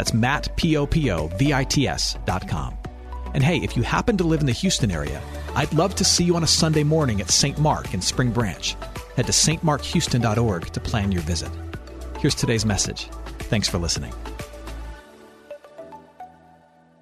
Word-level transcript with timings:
That's 0.00 0.14
Matt, 0.14 0.56
P-O-P-O-V-I-T-S 0.56 2.16
dot 2.24 2.48
com. 2.48 2.74
And 3.34 3.44
hey, 3.44 3.58
if 3.58 3.76
you 3.76 3.82
happen 3.82 4.16
to 4.16 4.24
live 4.24 4.40
in 4.40 4.46
the 4.46 4.52
Houston 4.52 4.90
area, 4.90 5.20
I'd 5.54 5.70
love 5.74 5.94
to 5.96 6.04
see 6.04 6.24
you 6.24 6.36
on 6.36 6.42
a 6.42 6.46
Sunday 6.46 6.84
morning 6.84 7.20
at 7.20 7.30
St. 7.30 7.58
Mark 7.58 7.92
in 7.92 8.00
Spring 8.00 8.30
Branch. 8.30 8.74
Head 9.16 9.26
to 9.26 9.32
stmarkhouston.org 9.32 10.72
to 10.72 10.80
plan 10.80 11.12
your 11.12 11.20
visit. 11.20 11.50
Here's 12.18 12.34
today's 12.34 12.64
message. 12.64 13.10
Thanks 13.40 13.68
for 13.68 13.76
listening. 13.76 14.14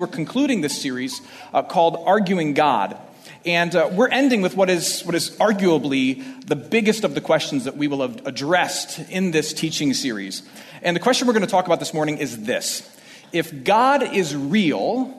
We're 0.01 0.09
concluding 0.09 0.63
this 0.63 0.83
series 0.83 1.21
uh, 1.55 1.63
called 1.63 2.03
Arguing 2.05 2.53
God. 2.55 2.99
And 3.45 3.77
uh, 3.77 3.91
we're 3.93 4.09
ending 4.09 4.43
with 4.43 4.57
what 4.57 4.71
is, 4.71 5.03
what 5.03 5.15
is 5.15 5.31
arguably 5.39 6.45
the 6.47 6.57
biggest 6.57 7.05
of 7.05 7.15
the 7.15 7.21
questions 7.21 7.63
that 7.65 7.77
we 7.77 7.87
will 7.87 8.03
have 8.03 8.27
addressed 8.27 8.99
in 9.09 9.31
this 9.31 9.53
teaching 9.53 9.95
series. 9.95 10.43
And 10.83 10.95
the 10.95 11.01
question 11.01 11.27
we're 11.27 11.33
going 11.35 11.45
to 11.45 11.51
talk 11.51 11.67
about 11.67 11.81
this 11.81 11.95
morning 11.95 12.19
is 12.19 12.45
this 12.45 12.89
If 13.33 13.65
God 13.65 14.03
is 14.03 14.35
real, 14.35 15.15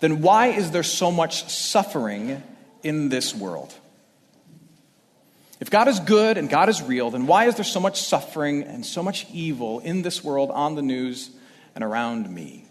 then 0.00 0.22
why 0.22 0.48
is 0.48 0.70
there 0.70 0.82
so 0.82 1.10
much 1.10 1.50
suffering 1.50 2.42
in 2.82 3.08
this 3.08 3.34
world? 3.34 3.72
If 5.60 5.70
God 5.70 5.88
is 5.88 6.00
good 6.00 6.38
and 6.38 6.48
God 6.48 6.70
is 6.70 6.80
real, 6.82 7.10
then 7.10 7.26
why 7.26 7.44
is 7.44 7.54
there 7.56 7.64
so 7.64 7.80
much 7.80 8.00
suffering 8.00 8.62
and 8.62 8.84
so 8.84 9.02
much 9.02 9.26
evil 9.30 9.80
in 9.80 10.00
this 10.00 10.24
world, 10.24 10.50
on 10.50 10.74
the 10.74 10.82
news, 10.82 11.30
and 11.74 11.84
around 11.84 12.30
me? 12.30 12.64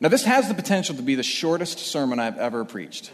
Now, 0.00 0.10
this 0.10 0.24
has 0.24 0.48
the 0.48 0.54
potential 0.54 0.96
to 0.96 1.02
be 1.02 1.14
the 1.14 1.22
shortest 1.22 1.78
sermon 1.78 2.18
I've 2.18 2.38
ever 2.38 2.64
preached. 2.64 3.10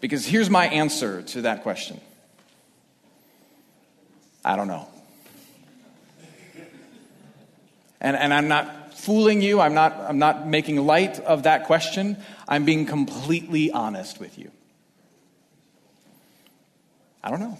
Because 0.00 0.24
here's 0.24 0.48
my 0.48 0.66
answer 0.68 1.22
to 1.22 1.42
that 1.42 1.62
question 1.62 2.00
I 4.44 4.56
don't 4.56 4.68
know. 4.68 4.88
And, 8.00 8.16
and 8.16 8.32
I'm 8.32 8.48
not 8.48 8.94
fooling 8.94 9.42
you, 9.42 9.60
I'm 9.60 9.74
not, 9.74 9.92
I'm 9.94 10.18
not 10.18 10.46
making 10.46 10.76
light 10.84 11.20
of 11.20 11.44
that 11.44 11.64
question. 11.66 12.16
I'm 12.46 12.64
being 12.64 12.86
completely 12.86 13.70
honest 13.70 14.20
with 14.20 14.38
you. 14.38 14.50
I 17.22 17.30
don't 17.30 17.40
know. 17.40 17.58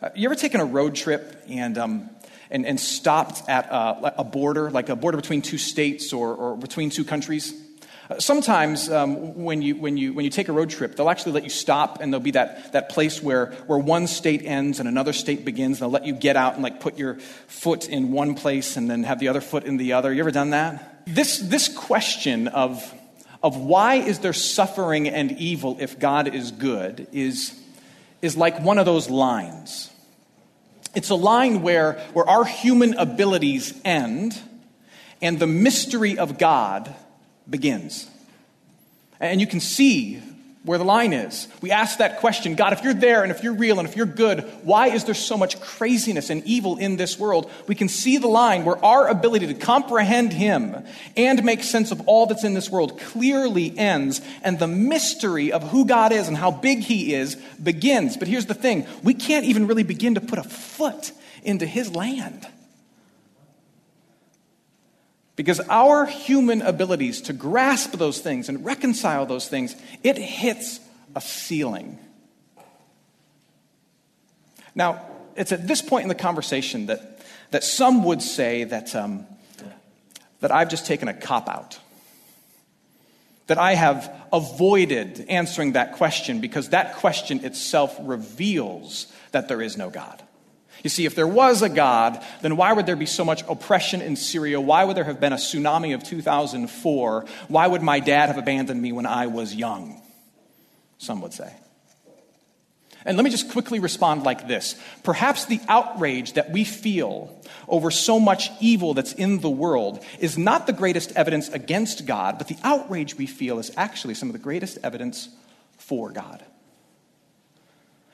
Uh, 0.00 0.10
you 0.14 0.28
ever 0.28 0.36
taken 0.36 0.60
a 0.60 0.64
road 0.64 0.94
trip 0.94 1.44
and 1.48 1.76
um, 1.76 2.10
and, 2.50 2.66
and 2.66 2.78
stopped 2.78 3.48
at 3.48 3.66
a, 3.66 4.20
a, 4.20 4.24
border, 4.24 4.70
like 4.70 4.88
a 4.88 4.96
border 4.96 5.16
between 5.16 5.42
two 5.42 5.58
states 5.58 6.12
or, 6.12 6.34
or 6.34 6.56
between 6.56 6.90
two 6.90 7.04
countries. 7.04 7.54
Sometimes 8.18 8.88
um, 8.88 9.34
when, 9.34 9.60
you, 9.60 9.76
when, 9.76 9.98
you, 9.98 10.14
when 10.14 10.24
you 10.24 10.30
take 10.30 10.48
a 10.48 10.52
road 10.52 10.70
trip, 10.70 10.96
they'll 10.96 11.10
actually 11.10 11.32
let 11.32 11.44
you 11.44 11.50
stop 11.50 12.00
and 12.00 12.10
there'll 12.10 12.24
be 12.24 12.30
that, 12.30 12.72
that 12.72 12.88
place 12.88 13.22
where, 13.22 13.52
where 13.66 13.78
one 13.78 14.06
state 14.06 14.42
ends 14.46 14.80
and 14.80 14.88
another 14.88 15.12
state 15.12 15.44
begins. 15.44 15.78
They'll 15.78 15.90
let 15.90 16.06
you 16.06 16.14
get 16.14 16.34
out 16.34 16.54
and 16.54 16.62
like 16.62 16.80
put 16.80 16.96
your 16.96 17.16
foot 17.48 17.86
in 17.86 18.10
one 18.10 18.34
place 18.34 18.78
and 18.78 18.88
then 18.88 19.02
have 19.02 19.18
the 19.18 19.28
other 19.28 19.42
foot 19.42 19.64
in 19.64 19.76
the 19.76 19.92
other. 19.92 20.10
You 20.10 20.20
ever 20.20 20.30
done 20.30 20.50
that? 20.50 21.02
This, 21.06 21.38
this 21.38 21.68
question 21.68 22.48
of, 22.48 22.94
of 23.42 23.58
why 23.58 23.96
is 23.96 24.20
there 24.20 24.32
suffering 24.32 25.06
and 25.06 25.32
evil 25.32 25.76
if 25.78 25.98
God 25.98 26.34
is 26.34 26.50
good 26.50 27.08
is, 27.12 27.60
is 28.22 28.38
like 28.38 28.58
one 28.62 28.78
of 28.78 28.86
those 28.86 29.10
lines. 29.10 29.90
It's 30.94 31.10
a 31.10 31.14
line 31.14 31.60
where, 31.60 32.00
where 32.14 32.26
our 32.26 32.46
human 32.46 32.94
abilities 32.94 33.78
end 33.84 34.40
and 35.20 35.38
the 35.38 35.46
mystery 35.46 36.16
of 36.16 36.38
God 36.38 36.94
begins. 37.48 38.08
And 39.20 39.40
you 39.40 39.46
can 39.46 39.60
see 39.60 40.22
where 40.64 40.78
the 40.78 40.84
line 40.84 41.12
is. 41.12 41.48
We 41.62 41.70
ask 41.70 41.98
that 41.98 42.18
question 42.18 42.54
God, 42.54 42.72
if 42.72 42.82
you're 42.82 42.94
there 42.94 43.22
and 43.22 43.32
if 43.32 43.42
you're 43.42 43.54
real 43.54 43.78
and 43.78 43.88
if 43.88 43.96
you're 43.96 44.06
good, 44.06 44.40
why 44.62 44.88
is 44.88 45.04
there 45.04 45.14
so 45.14 45.36
much 45.36 45.60
craziness 45.60 46.30
and 46.30 46.44
evil 46.44 46.76
in 46.76 46.96
this 46.96 47.18
world? 47.18 47.50
We 47.66 47.74
can 47.74 47.88
see 47.88 48.18
the 48.18 48.28
line 48.28 48.64
where 48.64 48.82
our 48.84 49.08
ability 49.08 49.46
to 49.46 49.54
comprehend 49.54 50.32
Him 50.32 50.84
and 51.16 51.42
make 51.42 51.62
sense 51.62 51.90
of 51.90 52.06
all 52.06 52.26
that's 52.26 52.44
in 52.44 52.54
this 52.54 52.70
world 52.70 53.00
clearly 53.00 53.76
ends, 53.78 54.20
and 54.42 54.58
the 54.58 54.68
mystery 54.68 55.52
of 55.52 55.62
who 55.70 55.86
God 55.86 56.12
is 56.12 56.28
and 56.28 56.36
how 56.36 56.50
big 56.50 56.80
He 56.80 57.14
is 57.14 57.36
begins. 57.62 58.16
But 58.16 58.28
here's 58.28 58.46
the 58.46 58.54
thing 58.54 58.86
we 59.02 59.14
can't 59.14 59.46
even 59.46 59.66
really 59.66 59.84
begin 59.84 60.16
to 60.16 60.20
put 60.20 60.38
a 60.38 60.44
foot 60.44 61.12
into 61.42 61.66
His 61.66 61.94
land. 61.94 62.46
Because 65.38 65.60
our 65.68 66.04
human 66.04 66.62
abilities 66.62 67.20
to 67.22 67.32
grasp 67.32 67.92
those 67.92 68.18
things 68.18 68.48
and 68.48 68.64
reconcile 68.64 69.24
those 69.24 69.46
things, 69.46 69.76
it 70.02 70.18
hits 70.18 70.80
a 71.14 71.20
ceiling. 71.20 71.96
Now, 74.74 75.00
it's 75.36 75.52
at 75.52 75.68
this 75.68 75.80
point 75.80 76.02
in 76.02 76.08
the 76.08 76.16
conversation 76.16 76.86
that, 76.86 77.20
that 77.52 77.62
some 77.62 78.02
would 78.02 78.20
say 78.20 78.64
that, 78.64 78.96
um, 78.96 79.28
that 80.40 80.50
I've 80.50 80.70
just 80.70 80.86
taken 80.86 81.06
a 81.06 81.14
cop 81.14 81.48
out. 81.48 81.78
That 83.46 83.58
I 83.58 83.76
have 83.76 84.12
avoided 84.32 85.24
answering 85.28 85.74
that 85.74 85.92
question 85.92 86.40
because 86.40 86.70
that 86.70 86.96
question 86.96 87.44
itself 87.44 87.96
reveals 88.00 89.06
that 89.30 89.46
there 89.46 89.62
is 89.62 89.76
no 89.76 89.88
God. 89.88 90.20
You 90.82 90.90
see, 90.90 91.06
if 91.06 91.14
there 91.14 91.26
was 91.26 91.62
a 91.62 91.68
God, 91.68 92.24
then 92.42 92.56
why 92.56 92.72
would 92.72 92.86
there 92.86 92.96
be 92.96 93.06
so 93.06 93.24
much 93.24 93.42
oppression 93.48 94.00
in 94.00 94.16
Syria? 94.16 94.60
Why 94.60 94.84
would 94.84 94.96
there 94.96 95.04
have 95.04 95.20
been 95.20 95.32
a 95.32 95.36
tsunami 95.36 95.94
of 95.94 96.04
2004? 96.04 97.26
Why 97.48 97.66
would 97.66 97.82
my 97.82 98.00
dad 98.00 98.26
have 98.26 98.38
abandoned 98.38 98.80
me 98.80 98.92
when 98.92 99.06
I 99.06 99.26
was 99.26 99.54
young? 99.54 100.00
Some 100.98 101.20
would 101.22 101.32
say. 101.32 101.52
And 103.04 103.16
let 103.16 103.24
me 103.24 103.30
just 103.30 103.50
quickly 103.50 103.78
respond 103.78 104.24
like 104.24 104.48
this. 104.48 104.74
Perhaps 105.02 105.46
the 105.46 105.60
outrage 105.68 106.34
that 106.34 106.50
we 106.50 106.64
feel 106.64 107.34
over 107.68 107.90
so 107.90 108.20
much 108.20 108.50
evil 108.60 108.92
that's 108.92 109.12
in 109.12 109.40
the 109.40 109.50
world 109.50 110.04
is 110.18 110.36
not 110.36 110.66
the 110.66 110.72
greatest 110.72 111.12
evidence 111.12 111.48
against 111.48 112.06
God, 112.06 112.38
but 112.38 112.48
the 112.48 112.58
outrage 112.62 113.16
we 113.16 113.26
feel 113.26 113.58
is 113.58 113.72
actually 113.76 114.14
some 114.14 114.28
of 114.28 114.32
the 114.32 114.38
greatest 114.38 114.78
evidence 114.82 115.28
for 115.78 116.10
God. 116.10 116.44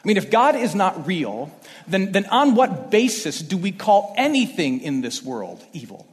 I 0.04 0.08
mean, 0.08 0.18
if 0.18 0.30
God 0.30 0.54
is 0.54 0.74
not 0.74 1.06
real, 1.06 1.50
then, 1.86 2.12
then 2.12 2.26
on 2.26 2.54
what 2.54 2.90
basis 2.90 3.40
do 3.40 3.56
we 3.56 3.72
call 3.72 4.12
anything 4.18 4.82
in 4.82 5.00
this 5.00 5.22
world 5.22 5.64
evil? 5.72 6.06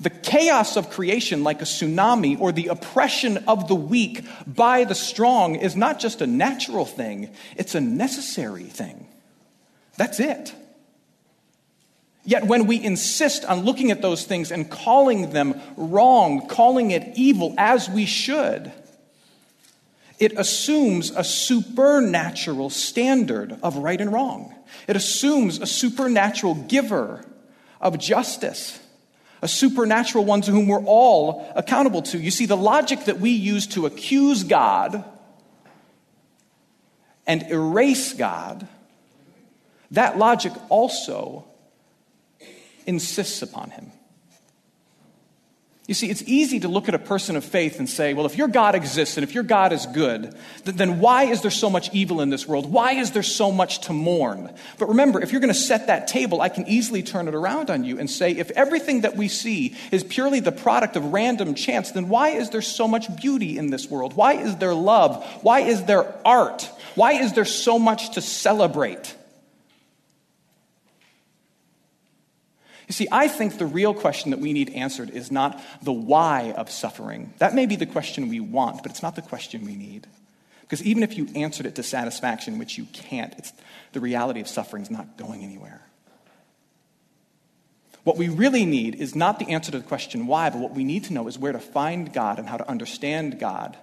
The 0.00 0.08
chaos 0.10 0.76
of 0.76 0.88
creation, 0.88 1.44
like 1.44 1.60
a 1.60 1.66
tsunami, 1.66 2.40
or 2.40 2.52
the 2.52 2.68
oppression 2.68 3.44
of 3.46 3.68
the 3.68 3.74
weak 3.74 4.24
by 4.46 4.84
the 4.84 4.94
strong, 4.94 5.56
is 5.56 5.76
not 5.76 6.00
just 6.00 6.22
a 6.22 6.26
natural 6.26 6.86
thing, 6.86 7.30
it's 7.56 7.74
a 7.74 7.80
necessary 7.80 8.64
thing. 8.64 9.06
That's 9.98 10.20
it. 10.20 10.54
Yet 12.24 12.46
when 12.46 12.66
we 12.66 12.82
insist 12.82 13.44
on 13.44 13.64
looking 13.64 13.90
at 13.90 14.00
those 14.00 14.24
things 14.24 14.50
and 14.50 14.70
calling 14.70 15.32
them 15.32 15.60
wrong, 15.76 16.48
calling 16.48 16.90
it 16.90 17.12
evil, 17.16 17.54
as 17.58 17.90
we 17.90 18.06
should, 18.06 18.72
it 20.18 20.32
assumes 20.38 21.10
a 21.10 21.24
supernatural 21.24 22.70
standard 22.70 23.58
of 23.62 23.76
right 23.76 24.00
and 24.00 24.12
wrong. 24.12 24.54
It 24.86 24.96
assumes 24.96 25.60
a 25.60 25.66
supernatural 25.66 26.54
giver 26.54 27.24
of 27.80 27.98
justice, 27.98 28.78
a 29.42 29.48
supernatural 29.48 30.24
one 30.24 30.40
to 30.42 30.50
whom 30.50 30.68
we're 30.68 30.84
all 30.84 31.50
accountable 31.56 32.02
to. 32.02 32.18
You 32.18 32.30
see, 32.30 32.46
the 32.46 32.56
logic 32.56 33.06
that 33.06 33.20
we 33.20 33.30
use 33.30 33.66
to 33.68 33.86
accuse 33.86 34.44
God 34.44 35.04
and 37.26 37.42
erase 37.50 38.12
God, 38.12 38.68
that 39.90 40.18
logic 40.18 40.52
also 40.68 41.44
insists 42.86 43.42
upon 43.42 43.70
him. 43.70 43.90
You 45.86 45.92
see, 45.92 46.08
it's 46.08 46.22
easy 46.22 46.60
to 46.60 46.68
look 46.68 46.88
at 46.88 46.94
a 46.94 46.98
person 46.98 47.36
of 47.36 47.44
faith 47.44 47.78
and 47.78 47.86
say, 47.86 48.14
well, 48.14 48.24
if 48.24 48.38
your 48.38 48.48
God 48.48 48.74
exists 48.74 49.18
and 49.18 49.24
if 49.24 49.34
your 49.34 49.44
God 49.44 49.70
is 49.70 49.84
good, 49.84 50.34
then 50.64 50.98
why 50.98 51.24
is 51.24 51.42
there 51.42 51.50
so 51.50 51.68
much 51.68 51.92
evil 51.92 52.22
in 52.22 52.30
this 52.30 52.48
world? 52.48 52.72
Why 52.72 52.92
is 52.92 53.10
there 53.10 53.22
so 53.22 53.52
much 53.52 53.80
to 53.80 53.92
mourn? 53.92 54.50
But 54.78 54.88
remember, 54.88 55.20
if 55.20 55.30
you're 55.30 55.42
going 55.42 55.52
to 55.52 55.58
set 55.58 55.88
that 55.88 56.08
table, 56.08 56.40
I 56.40 56.48
can 56.48 56.66
easily 56.66 57.02
turn 57.02 57.28
it 57.28 57.34
around 57.34 57.68
on 57.68 57.84
you 57.84 57.98
and 57.98 58.10
say, 58.10 58.30
if 58.30 58.50
everything 58.52 59.02
that 59.02 59.14
we 59.14 59.28
see 59.28 59.76
is 59.92 60.02
purely 60.02 60.40
the 60.40 60.52
product 60.52 60.96
of 60.96 61.12
random 61.12 61.54
chance, 61.54 61.90
then 61.90 62.08
why 62.08 62.30
is 62.30 62.48
there 62.48 62.62
so 62.62 62.88
much 62.88 63.14
beauty 63.14 63.58
in 63.58 63.68
this 63.68 63.90
world? 63.90 64.14
Why 64.14 64.34
is 64.34 64.56
there 64.56 64.72
love? 64.72 65.22
Why 65.42 65.60
is 65.60 65.84
there 65.84 66.14
art? 66.26 66.62
Why 66.94 67.12
is 67.12 67.34
there 67.34 67.44
so 67.44 67.78
much 67.78 68.14
to 68.14 68.22
celebrate? 68.22 69.14
You 72.88 72.92
see, 72.92 73.08
I 73.10 73.28
think 73.28 73.58
the 73.58 73.66
real 73.66 73.94
question 73.94 74.30
that 74.30 74.40
we 74.40 74.52
need 74.52 74.70
answered 74.70 75.10
is 75.10 75.30
not 75.30 75.60
the 75.82 75.92
why 75.92 76.52
of 76.56 76.70
suffering. 76.70 77.32
That 77.38 77.54
may 77.54 77.66
be 77.66 77.76
the 77.76 77.86
question 77.86 78.28
we 78.28 78.40
want, 78.40 78.82
but 78.82 78.90
it's 78.90 79.02
not 79.02 79.16
the 79.16 79.22
question 79.22 79.64
we 79.64 79.74
need. 79.74 80.06
Because 80.62 80.82
even 80.82 81.02
if 81.02 81.16
you 81.16 81.28
answered 81.34 81.66
it 81.66 81.74
to 81.76 81.82
satisfaction, 81.82 82.58
which 82.58 82.76
you 82.76 82.86
can't, 82.92 83.34
it's, 83.38 83.52
the 83.92 84.00
reality 84.00 84.40
of 84.40 84.48
suffering 84.48 84.82
is 84.82 84.90
not 84.90 85.16
going 85.16 85.42
anywhere. 85.42 85.80
What 88.02 88.18
we 88.18 88.28
really 88.28 88.66
need 88.66 88.96
is 88.96 89.14
not 89.14 89.38
the 89.38 89.48
answer 89.48 89.72
to 89.72 89.78
the 89.78 89.84
question 89.84 90.26
why, 90.26 90.50
but 90.50 90.58
what 90.58 90.72
we 90.72 90.84
need 90.84 91.04
to 91.04 91.14
know 91.14 91.26
is 91.26 91.38
where 91.38 91.52
to 91.52 91.58
find 91.58 92.12
God 92.12 92.38
and 92.38 92.46
how 92.46 92.58
to 92.58 92.68
understand 92.68 93.38
God 93.38 93.78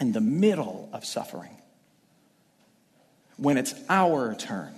in 0.00 0.12
the 0.12 0.20
middle 0.20 0.88
of 0.92 1.04
suffering. 1.04 1.56
When 3.36 3.56
it's 3.56 3.74
our 3.88 4.34
turn 4.34 4.75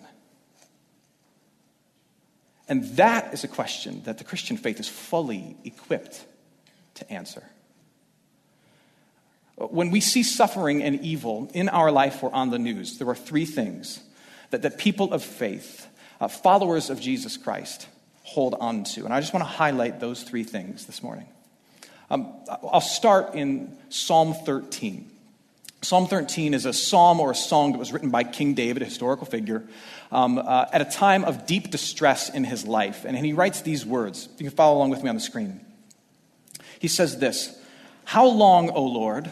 and 2.69 2.85
that 2.97 3.33
is 3.33 3.45
a 3.45 3.49
question 3.49 4.03
that 4.05 4.19
the 4.19 4.25
Christian 4.25 4.57
faith 4.57 4.79
is 4.79 4.89
fully 4.89 5.57
equipped 5.65 6.25
to 6.95 7.11
answer. 7.11 7.43
When 9.57 9.91
we 9.91 10.01
see 10.01 10.23
suffering 10.23 10.83
and 10.83 11.01
evil 11.01 11.51
in 11.55 11.69
our 11.69 11.91
life 11.91 12.23
or 12.23 12.33
on 12.33 12.51
the 12.51 12.59
news, 12.59 12.99
there 12.99 13.09
are 13.09 13.15
three 13.15 13.45
things 13.45 14.01
that, 14.51 14.63
that 14.63 14.79
people 14.79 15.13
of 15.13 15.25
faith, 15.25 15.87
uh, 16.21 16.29
followers 16.29 16.91
of 16.91 17.01
Jesus 17.01 17.37
Christ, 17.37 17.89
hold 18.23 18.55
on 18.55 18.85
to. 18.85 19.05
And 19.05 19.13
I 19.13 19.21
just 19.21 19.33
want 19.33 19.45
to 19.45 19.51
highlight 19.51 19.99
those 19.99 20.23
three 20.23 20.45
things 20.45 20.87
this 20.87 21.03
morning. 21.03 21.27
Um, 22.11 22.33
I'll 22.49 22.81
start 22.81 23.35
in 23.35 23.77
Psalm 23.89 24.35
13. 24.35 25.11
Psalm 25.81 26.09
13 26.09 26.55
is 26.55 26.67
a 26.67 26.73
psalm 26.73 27.21
or 27.21 27.31
a 27.31 27.35
song 27.37 27.73
that 27.73 27.79
was 27.79 27.93
written 27.93 28.11
by 28.11 28.25
King 28.25 28.55
David, 28.55 28.83
a 28.83 28.85
historical 28.85 29.27
figure, 29.27 29.63
um, 30.11 30.39
uh, 30.39 30.67
at 30.73 30.81
a 30.81 30.85
time 30.85 31.25
of 31.25 31.47
deep 31.47 31.71
distress 31.71 32.29
in 32.31 32.43
his 32.43 32.67
life. 32.67 33.05
And, 33.05 33.17
and 33.17 33.25
he 33.25 33.33
writes 33.33 33.63
these 33.63 33.87
words. 33.87 34.29
You 34.39 34.49
can 34.49 34.57
follow 34.57 34.77
along 34.77 34.91
with 34.91 35.03
me 35.03 35.09
on 35.09 35.15
the 35.15 35.21
screen. 35.21 35.65
He 36.81 36.89
says 36.89 37.19
this 37.19 37.57
How 38.05 38.27
long, 38.27 38.71
O 38.71 38.85
Lord, 38.85 39.31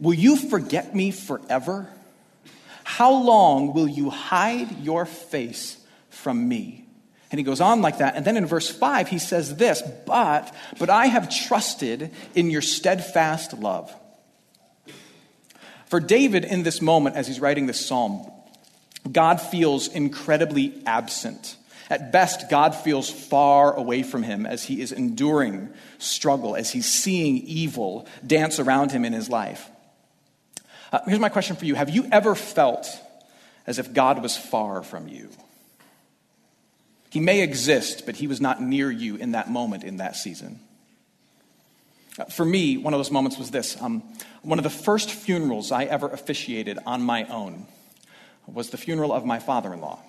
will 0.00 0.14
you 0.14 0.36
forget 0.36 0.94
me 0.94 1.10
forever? 1.10 1.88
How 2.82 3.12
long 3.12 3.74
will 3.74 3.88
you 3.88 4.10
hide 4.10 4.80
your 4.80 5.04
face 5.04 5.78
from 6.08 6.48
me? 6.48 6.86
And 7.30 7.38
he 7.38 7.44
goes 7.44 7.60
on 7.60 7.82
like 7.82 7.98
that. 7.98 8.16
And 8.16 8.24
then 8.24 8.36
in 8.36 8.46
verse 8.46 8.68
5, 8.68 9.08
he 9.08 9.18
says 9.18 9.56
this 9.56 9.82
But, 10.06 10.54
but 10.78 10.88
I 10.88 11.06
have 11.06 11.28
trusted 11.28 12.12
in 12.34 12.50
your 12.50 12.62
steadfast 12.62 13.52
love. 13.52 13.94
For 15.90 15.98
David, 15.98 16.44
in 16.44 16.62
this 16.62 16.80
moment, 16.80 17.16
as 17.16 17.26
he's 17.26 17.40
writing 17.40 17.66
this 17.66 17.84
psalm, 17.84 18.30
God 19.10 19.40
feels 19.40 19.88
incredibly 19.88 20.80
absent. 20.86 21.56
At 21.90 22.12
best, 22.12 22.48
God 22.48 22.76
feels 22.76 23.10
far 23.10 23.74
away 23.74 24.04
from 24.04 24.22
him 24.22 24.46
as 24.46 24.62
he 24.62 24.80
is 24.80 24.92
enduring 24.92 25.68
struggle, 25.98 26.54
as 26.54 26.70
he's 26.70 26.86
seeing 26.86 27.38
evil 27.38 28.06
dance 28.24 28.60
around 28.60 28.92
him 28.92 29.04
in 29.04 29.12
his 29.12 29.28
life. 29.28 29.68
Uh, 30.92 31.00
here's 31.06 31.18
my 31.18 31.28
question 31.28 31.56
for 31.56 31.64
you 31.64 31.74
Have 31.74 31.90
you 31.90 32.06
ever 32.12 32.36
felt 32.36 32.88
as 33.66 33.80
if 33.80 33.92
God 33.92 34.22
was 34.22 34.36
far 34.36 34.84
from 34.84 35.08
you? 35.08 35.28
He 37.10 37.18
may 37.18 37.42
exist, 37.42 38.06
but 38.06 38.14
he 38.14 38.28
was 38.28 38.40
not 38.40 38.62
near 38.62 38.92
you 38.92 39.16
in 39.16 39.32
that 39.32 39.50
moment, 39.50 39.82
in 39.82 39.96
that 39.96 40.14
season. 40.14 40.60
For 42.30 42.44
me, 42.44 42.76
one 42.76 42.92
of 42.92 42.98
those 42.98 43.10
moments 43.10 43.38
was 43.38 43.50
this. 43.50 43.80
Um, 43.80 44.02
one 44.42 44.58
of 44.58 44.62
the 44.62 44.70
first 44.70 45.10
funerals 45.10 45.70
I 45.70 45.84
ever 45.84 46.08
officiated 46.08 46.78
on 46.84 47.02
my 47.02 47.24
own 47.24 47.66
was 48.46 48.70
the 48.70 48.76
funeral 48.76 49.12
of 49.12 49.24
my 49.24 49.38
father 49.38 49.72
in 49.72 49.80
law. 49.80 50.00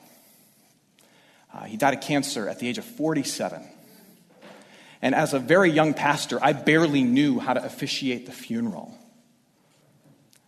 Uh, 1.53 1.65
he 1.65 1.77
died 1.77 1.93
of 1.93 2.01
cancer 2.01 2.49
at 2.49 2.59
the 2.59 2.67
age 2.67 2.77
of 2.77 2.85
47. 2.85 3.63
And 5.01 5.13
as 5.13 5.33
a 5.33 5.39
very 5.39 5.69
young 5.69 5.93
pastor, 5.93 6.39
I 6.41 6.53
barely 6.53 7.03
knew 7.03 7.39
how 7.39 7.53
to 7.53 7.63
officiate 7.63 8.25
the 8.25 8.31
funeral. 8.31 8.97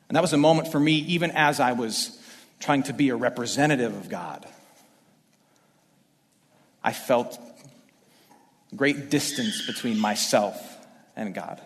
And 0.08 0.16
that 0.16 0.22
was 0.22 0.34
a 0.34 0.38
moment 0.38 0.72
for 0.72 0.80
me, 0.80 0.94
even 0.94 1.32
as 1.32 1.60
I 1.60 1.74
was 1.74 2.20
trying 2.60 2.84
to 2.84 2.94
be 2.94 3.10
a 3.10 3.16
representative 3.16 3.96
of 3.96 4.10
God. 4.10 4.46
I 6.84 6.94
felt 6.94 7.40
great 8.76 9.10
distance 9.10 9.66
between 9.66 10.00
myself 10.00 10.73
and 11.15 11.33
God. 11.33 11.62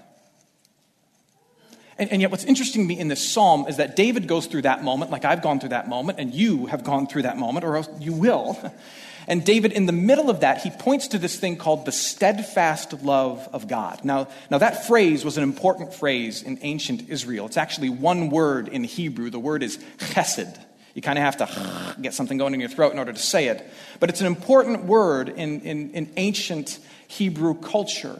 And, 1.99 2.11
and, 2.11 2.21
yet, 2.21 2.29
what's 2.29 2.43
interesting 2.43 2.83
to 2.83 2.87
me 2.87 2.99
in 2.99 3.07
this 3.07 3.27
psalm 3.27 3.65
is 3.67 3.77
that 3.77 3.95
David 3.95 4.27
goes 4.27 4.45
through 4.45 4.61
that 4.63 4.83
moment, 4.83 5.09
like 5.09 5.25
I've 5.25 5.41
gone 5.41 5.59
through 5.59 5.69
that 5.69 5.89
moment, 5.89 6.19
and 6.19 6.31
you 6.31 6.67
have 6.67 6.83
gone 6.83 7.07
through 7.07 7.23
that 7.23 7.37
moment, 7.37 7.65
or 7.65 7.75
else 7.75 7.89
you 7.99 8.13
will. 8.13 8.57
And 9.29 9.43
David, 9.43 9.73
in 9.73 9.85
the 9.85 9.91
middle 9.91 10.29
of 10.29 10.39
that, 10.39 10.61
he 10.61 10.69
points 10.69 11.09
to 11.09 11.19
this 11.19 11.37
thing 11.37 11.57
called 11.57 11.85
the 11.85 11.91
steadfast 11.91 13.03
love 13.03 13.47
of 13.51 13.67
God. 13.67 14.05
Now, 14.05 14.29
now 14.49 14.57
that 14.59 14.87
phrase 14.87 15.25
was 15.25 15.37
an 15.37 15.43
important 15.43 15.93
phrase 15.93 16.41
in 16.41 16.59
ancient 16.61 17.09
Israel. 17.09 17.45
It's 17.45 17.57
actually 17.57 17.89
one 17.89 18.29
word 18.29 18.69
in 18.69 18.85
Hebrew. 18.85 19.29
The 19.29 19.37
word 19.37 19.63
is 19.63 19.79
chesed. 19.97 20.57
You 20.93 21.01
kind 21.01 21.19
of 21.19 21.25
have 21.25 21.37
to 21.37 21.95
get 22.01 22.13
something 22.13 22.37
going 22.37 22.53
in 22.53 22.61
your 22.61 22.69
throat 22.69 22.93
in 22.93 22.99
order 22.99 23.11
to 23.11 23.19
say 23.19 23.49
it. 23.49 23.69
But 23.99 24.09
it's 24.09 24.21
an 24.21 24.27
important 24.27 24.85
word 24.85 25.27
in, 25.27 25.59
in, 25.59 25.91
in 25.91 26.13
ancient 26.15 26.79
Hebrew 27.09 27.53
culture 27.53 28.17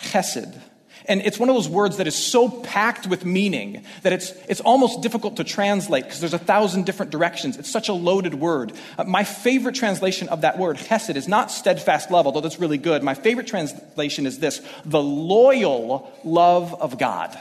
chesed. 0.00 0.60
And 1.08 1.22
it's 1.22 1.38
one 1.38 1.48
of 1.48 1.54
those 1.54 1.70
words 1.70 1.96
that 1.96 2.06
is 2.06 2.14
so 2.14 2.50
packed 2.50 3.06
with 3.06 3.24
meaning 3.24 3.84
that 4.02 4.12
it's, 4.12 4.30
it's 4.46 4.60
almost 4.60 5.00
difficult 5.00 5.36
to 5.36 5.44
translate 5.44 6.04
because 6.04 6.20
there's 6.20 6.34
a 6.34 6.38
thousand 6.38 6.84
different 6.84 7.10
directions. 7.10 7.56
It's 7.56 7.70
such 7.70 7.88
a 7.88 7.94
loaded 7.94 8.34
word. 8.34 8.74
Uh, 8.98 9.04
my 9.04 9.24
favorite 9.24 9.74
translation 9.74 10.28
of 10.28 10.42
that 10.42 10.58
word, 10.58 10.76
chesed, 10.76 11.16
is 11.16 11.26
not 11.26 11.50
steadfast 11.50 12.10
love, 12.10 12.26
although 12.26 12.42
that's 12.42 12.60
really 12.60 12.76
good. 12.76 13.02
My 13.02 13.14
favorite 13.14 13.46
translation 13.46 14.26
is 14.26 14.38
this 14.38 14.60
the 14.84 15.02
loyal 15.02 16.12
love 16.24 16.74
of 16.74 16.98
God. 16.98 17.38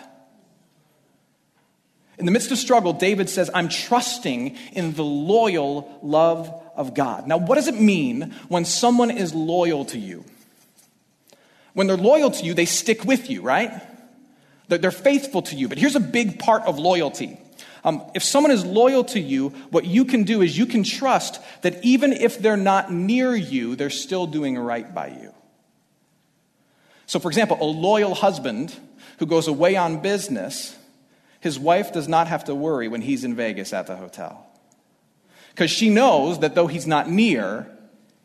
In 2.17 2.25
the 2.25 2.31
midst 2.31 2.51
of 2.51 2.57
struggle, 2.57 2.93
David 2.93 3.29
says, 3.29 3.51
I'm 3.53 3.67
trusting 3.67 4.57
in 4.71 4.93
the 4.93 5.03
loyal 5.03 5.99
love 6.01 6.49
of 6.75 6.95
God. 6.95 7.27
Now, 7.27 7.37
what 7.37 7.55
does 7.55 7.67
it 7.67 7.79
mean 7.79 8.33
when 8.47 8.63
someone 8.63 9.11
is 9.11 9.35
loyal 9.35 9.85
to 9.85 9.99
you? 9.99 10.23
When 11.77 11.85
they're 11.85 11.95
loyal 11.95 12.31
to 12.31 12.43
you, 12.43 12.55
they 12.55 12.65
stick 12.65 13.05
with 13.05 13.29
you, 13.29 13.43
right? 13.43 13.71
They're 14.67 14.89
faithful 14.89 15.43
to 15.43 15.55
you. 15.55 15.67
But 15.67 15.77
here's 15.77 15.95
a 15.95 15.99
big 15.99 16.39
part 16.39 16.63
of 16.63 16.79
loyalty. 16.79 17.39
Um, 17.83 18.01
if 18.15 18.23
someone 18.23 18.51
is 18.51 18.65
loyal 18.65 19.03
to 19.03 19.19
you, 19.19 19.49
what 19.69 19.85
you 19.85 20.03
can 20.03 20.23
do 20.23 20.41
is 20.41 20.57
you 20.57 20.65
can 20.65 20.81
trust 20.83 21.39
that 21.61 21.85
even 21.85 22.13
if 22.13 22.39
they're 22.39 22.57
not 22.57 22.91
near 22.91 23.35
you, 23.35 23.75
they're 23.75 23.91
still 23.91 24.25
doing 24.25 24.57
right 24.57 24.91
by 24.91 25.09
you. 25.09 25.35
So, 27.05 27.19
for 27.19 27.27
example, 27.27 27.59
a 27.61 27.63
loyal 27.63 28.15
husband 28.15 28.75
who 29.19 29.27
goes 29.27 29.47
away 29.47 29.75
on 29.75 30.01
business, 30.01 30.75
his 31.41 31.59
wife 31.59 31.93
does 31.93 32.07
not 32.07 32.25
have 32.27 32.45
to 32.45 32.55
worry 32.55 32.87
when 32.87 33.01
he's 33.01 33.23
in 33.23 33.35
Vegas 33.35 33.71
at 33.71 33.85
the 33.85 33.95
hotel. 33.95 34.47
Because 35.51 35.69
she 35.69 35.89
knows 35.89 36.39
that 36.39 36.55
though 36.55 36.65
he's 36.65 36.87
not 36.87 37.07
near, 37.07 37.67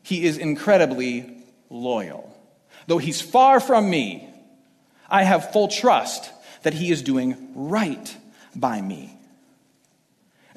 he 0.02 0.24
is 0.24 0.38
incredibly 0.38 1.36
loyal. 1.68 2.31
Though 2.86 2.98
he's 2.98 3.20
far 3.20 3.60
from 3.60 3.88
me, 3.88 4.28
I 5.08 5.22
have 5.24 5.52
full 5.52 5.68
trust 5.68 6.30
that 6.62 6.74
he 6.74 6.90
is 6.90 7.02
doing 7.02 7.36
right 7.54 8.16
by 8.54 8.80
me. 8.80 9.16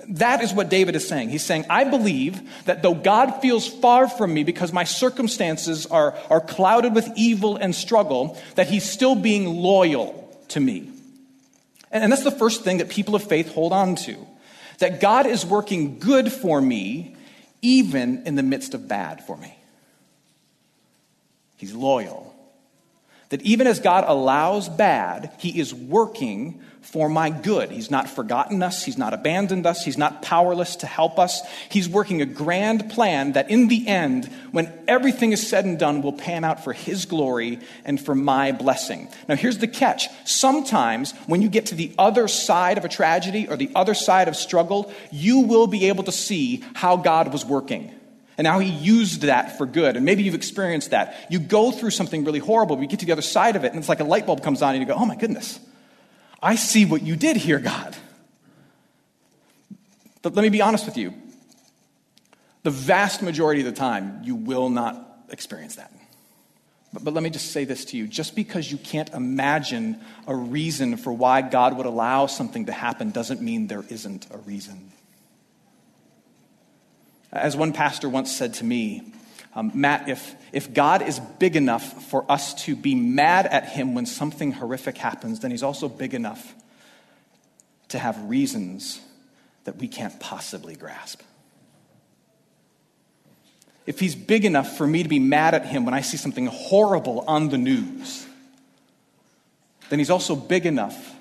That 0.10 0.42
is 0.42 0.54
what 0.54 0.70
David 0.70 0.96
is 0.96 1.08
saying. 1.08 1.30
He's 1.30 1.44
saying, 1.44 1.66
I 1.70 1.84
believe 1.86 2.42
that 2.66 2.84
though 2.84 2.94
God 2.94 3.42
feels 3.42 3.68
far 3.68 4.08
from 4.08 4.34
me 4.34 4.44
because 4.44 4.72
my 4.72 4.84
circumstances 4.84 5.86
are, 5.88 6.16
are 6.30 6.42
clouded 6.42 6.94
with 6.94 7.10
evil 7.16 7.56
and 7.56 7.74
struggle, 7.74 8.38
that 8.56 8.68
he's 8.68 8.90
still 8.90 9.16
being 9.16 9.46
loyal 9.46 10.22
to 10.50 10.60
me. 10.60 10.92
And, 11.92 12.04
and 12.04 12.12
that's 12.12 12.24
the 12.24 12.32
first 12.32 12.64
thing 12.64 12.78
that 12.80 12.90
people 12.90 13.16
of 13.16 13.24
faith 13.24 13.54
hold 13.54 13.74
on 13.74 13.96
to 13.96 14.16
that 14.80 15.00
God 15.00 15.26
is 15.26 15.46
working 15.46 16.00
good 16.00 16.32
for 16.32 16.60
me, 16.60 17.16
even 17.62 18.24
in 18.26 18.36
the 18.36 18.44
midst 18.44 18.74
of 18.74 18.88
bad 18.88 19.24
for 19.24 19.38
me. 19.38 19.55
He's 21.58 21.74
loyal. 21.74 22.34
That 23.30 23.42
even 23.42 23.66
as 23.66 23.80
God 23.80 24.06
allows 24.08 24.70
bad, 24.70 25.32
He 25.40 25.60
is 25.60 25.74
working 25.74 26.62
for 26.82 27.10
my 27.10 27.32
good. 27.32 27.72
He's 27.72 27.90
not 27.90 28.08
forgotten 28.08 28.62
us, 28.62 28.84
He's 28.84 28.98
not 28.98 29.14
abandoned 29.14 29.66
us, 29.66 29.84
He's 29.84 29.98
not 29.98 30.22
powerless 30.22 30.76
to 30.78 30.88
help 30.88 31.18
us. 31.18 31.42
He's 31.70 31.90
working 31.90 32.22
a 32.22 32.26
grand 32.26 32.92
plan 32.92 33.32
that 33.32 33.50
in 33.50 33.68
the 33.68 33.88
end, 33.88 34.26
when 34.52 34.72
everything 34.88 35.32
is 35.32 35.46
said 35.46 35.66
and 35.66 35.80
done, 35.80 36.04
will 36.04 36.14
pan 36.14 36.44
out 36.44 36.64
for 36.64 36.74
His 36.74 37.06
glory 37.06 37.60
and 37.84 38.00
for 38.00 38.14
my 38.14 38.52
blessing. 38.52 39.10
Now, 39.28 39.36
here's 39.36 39.58
the 39.58 39.68
catch. 39.68 40.08
Sometimes 40.26 41.14
when 41.26 41.42
you 41.42 41.50
get 41.50 41.68
to 41.68 41.76
the 41.76 41.94
other 41.98 42.28
side 42.28 42.78
of 42.78 42.86
a 42.86 42.90
tragedy 42.90 43.48
or 43.48 43.58
the 43.58 43.72
other 43.74 43.96
side 43.96 44.28
of 44.28 44.36
struggle, 44.36 44.94
you 45.12 45.40
will 45.40 45.66
be 45.66 45.88
able 45.88 46.04
to 46.04 46.12
see 46.12 46.64
how 46.76 46.96
God 46.96 47.34
was 47.34 47.44
working 47.44 47.92
and 48.38 48.46
how 48.46 48.60
he 48.60 48.70
used 48.70 49.22
that 49.22 49.58
for 49.58 49.66
good. 49.66 49.96
And 49.96 50.06
maybe 50.06 50.24
you've 50.24 50.36
experienced 50.36 50.92
that. 50.92 51.28
You 51.30 51.40
go 51.40 51.72
through 51.72 51.92
something 51.92 52.24
really 52.26 52.40
horrible, 52.40 52.76
but 52.76 52.82
you 52.82 52.88
get 52.88 53.00
to 53.00 53.06
the 53.06 53.12
other 53.12 53.22
side 53.22 53.56
of 53.56 53.64
it, 53.64 53.72
and 53.72 53.80
it's 53.80 53.90
like 53.90 54.00
a 54.00 54.04
light 54.04 54.26
bulb 54.26 54.44
comes 54.44 54.62
on, 54.62 54.76
and 54.76 54.82
you 54.82 54.88
go, 54.88 54.96
oh 54.96 55.06
my 55.06 55.16
goodness, 55.16 55.60
I 56.42 56.56
see 56.56 56.86
what 56.86 57.02
you 57.02 57.16
did 57.16 57.38
here, 57.38 57.60
God. 57.60 57.96
But 60.22 60.36
let 60.36 60.42
me 60.42 60.50
be 60.50 60.62
honest 60.62 60.86
with 60.86 60.98
you. 60.98 61.14
The 62.64 62.72
vast 62.72 63.22
majority 63.22 63.62
of 63.62 63.68
the 63.68 63.72
time, 63.72 64.22
you 64.24 64.36
will 64.36 64.70
not 64.70 65.26
experience 65.30 65.76
that. 65.76 65.92
But, 66.92 67.04
but, 67.04 67.14
let 67.14 67.22
me 67.22 67.30
just 67.30 67.52
say 67.52 67.64
this 67.66 67.86
to 67.86 67.98
you 67.98 68.08
just 68.08 68.36
because 68.36 68.72
you 68.72 68.78
can't 68.78 69.10
imagine 69.12 70.00
a 70.28 70.36
reason 70.36 70.98
for 70.98 71.14
why 71.14 71.42
God 71.42 71.78
would 71.78 71.86
allow 71.86 72.26
something 72.26 72.66
to 72.66 72.72
happen 72.72 73.12
doesn't 73.12 73.42
mean 73.42 73.68
there 73.68 73.84
isn't 73.90 74.28
a 74.32 74.38
reason. 74.38 74.92
As 77.36 77.56
one 77.58 77.74
pastor 77.74 78.08
once 78.08 78.36
said 78.36 78.56
to 78.56 78.64
me, 78.64 79.12
um, 79.54 79.72
Matt, 79.74 80.10
if, 80.10 80.36
if 80.52 80.74
God 80.74 81.02
is 81.02 81.20
big 81.20 81.56
enough 81.56 82.08
for 82.08 82.30
us 82.30 82.54
to 82.66 82.76
be 82.76 82.96
mad 82.96 83.46
at 83.46 83.70
him 83.70 83.94
when 83.94 84.06
something 84.06 84.52
horrific 84.52 84.98
happens, 84.98 85.42
then 85.42 85.52
he's 85.52 85.64
also 85.64 85.88
big 85.88 86.14
enough 86.14 86.54
to 87.90 88.00
have 88.00 88.22
reasons 88.24 89.00
that 89.66 89.78
we 89.78 89.88
can't 89.88 90.20
possibly 90.20 90.76
grasp. 90.76 91.22
If 93.86 94.00
he's 94.00 94.16
big 94.16 94.46
enough 94.46 94.78
for 94.78 94.88
me 94.88 95.04
to 95.04 95.10
be 95.10 95.20
mad 95.20 95.54
at 95.54 95.66
him 95.66 95.86
when 95.86 95.94
I 95.94 96.02
see 96.02 96.18
something 96.18 96.48
horrible 96.48 97.24
on 97.28 97.50
the 97.50 97.58
news, 97.58 98.26
then 99.90 100.00
he's 100.00 100.10
also 100.10 100.36
big 100.36 100.66
enough 100.66 101.15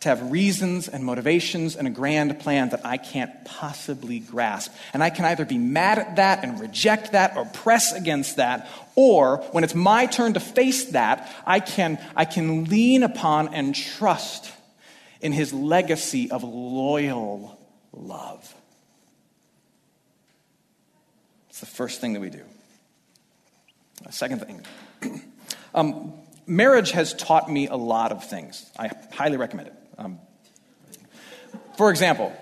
to 0.00 0.08
have 0.08 0.30
reasons 0.30 0.86
and 0.86 1.04
motivations 1.04 1.74
and 1.74 1.88
a 1.88 1.90
grand 1.90 2.38
plan 2.38 2.68
that 2.68 2.86
I 2.86 2.98
can't 2.98 3.44
possibly 3.44 4.20
grasp. 4.20 4.72
And 4.92 5.02
I 5.02 5.10
can 5.10 5.24
either 5.24 5.44
be 5.44 5.58
mad 5.58 5.98
at 5.98 6.16
that 6.16 6.44
and 6.44 6.60
reject 6.60 7.12
that 7.12 7.36
or 7.36 7.44
press 7.46 7.92
against 7.92 8.36
that, 8.36 8.68
or 8.94 9.38
when 9.50 9.64
it's 9.64 9.74
my 9.74 10.06
turn 10.06 10.34
to 10.34 10.40
face 10.40 10.86
that, 10.92 11.28
I 11.44 11.58
can, 11.60 11.98
I 12.14 12.24
can 12.26 12.64
lean 12.66 13.02
upon 13.02 13.54
and 13.54 13.74
trust 13.74 14.52
in 15.20 15.32
his 15.32 15.52
legacy 15.52 16.30
of 16.30 16.44
loyal 16.44 17.58
love. 17.92 18.54
It's 21.50 21.60
the 21.60 21.66
first 21.66 22.00
thing 22.00 22.12
that 22.12 22.20
we 22.20 22.30
do. 22.30 22.44
A 24.06 24.12
second 24.12 24.46
thing. 24.46 24.64
um, 25.74 26.12
marriage 26.46 26.92
has 26.92 27.14
taught 27.14 27.50
me 27.50 27.66
a 27.66 27.74
lot 27.74 28.12
of 28.12 28.24
things. 28.24 28.64
I 28.78 28.92
highly 29.12 29.36
recommend 29.38 29.68
it. 29.68 29.74
Um, 29.98 30.20
for 31.76 31.90
example, 31.90 32.32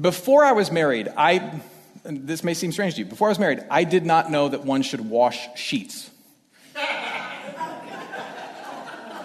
before 0.00 0.44
I 0.44 0.52
was 0.52 0.72
married, 0.72 1.08
I, 1.16 1.60
this 2.04 2.42
may 2.42 2.54
seem 2.54 2.72
strange 2.72 2.94
to 2.94 3.00
you, 3.00 3.06
before 3.06 3.28
I 3.28 3.30
was 3.30 3.38
married, 3.38 3.64
I 3.70 3.84
did 3.84 4.04
not 4.04 4.30
know 4.30 4.48
that 4.48 4.64
one 4.64 4.82
should 4.82 5.00
wash 5.00 5.48
sheets. 5.56 6.10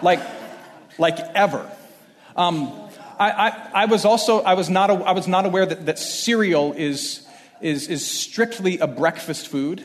like, 0.04 0.20
like 1.00 1.18
ever. 1.18 1.70
Um, 2.36 2.72
I, 3.20 3.32
I, 3.32 3.70
I, 3.74 3.86
was 3.86 4.06
also, 4.06 4.42
I 4.42 4.54
was 4.54 4.70
not, 4.70 4.92
I 4.92 5.14
was 5.14 5.28
not 5.28 5.46
aware 5.48 5.66
that, 5.66 5.88
that 5.88 5.98
cereal 5.98 6.74
is, 6.74 7.28
is, 7.60 7.88
is 7.88 8.06
strictly 8.06 8.78
a 8.78 8.88
breakfast 8.88 9.48
food 9.48 9.84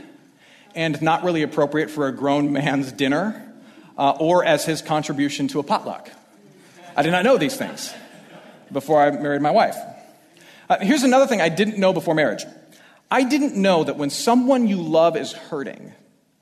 and 0.75 1.00
not 1.00 1.25
really 1.25 1.42
appropriate 1.42 1.90
for 1.90 2.07
a 2.07 2.12
grown 2.12 2.52
man's 2.52 2.92
dinner 2.92 3.50
uh, 3.97 4.11
or 4.21 4.45
as 4.45 4.66
his 4.66 4.83
contribution 4.83 5.49
to 5.49 5.59
a 5.59 5.62
potluck. 5.62 6.11
I 6.98 7.02
did 7.02 7.12
not 7.12 7.22
know 7.22 7.38
these 7.38 7.56
things 7.56 7.94
before 8.72 9.00
I 9.00 9.12
married 9.12 9.40
my 9.40 9.52
wife. 9.52 9.76
Uh, 10.68 10.78
here's 10.80 11.04
another 11.04 11.28
thing 11.28 11.40
I 11.40 11.48
didn't 11.48 11.78
know 11.78 11.92
before 11.92 12.12
marriage 12.12 12.44
I 13.08 13.22
didn't 13.22 13.54
know 13.54 13.84
that 13.84 13.96
when 13.96 14.10
someone 14.10 14.66
you 14.66 14.82
love 14.82 15.16
is 15.16 15.32
hurting, 15.32 15.92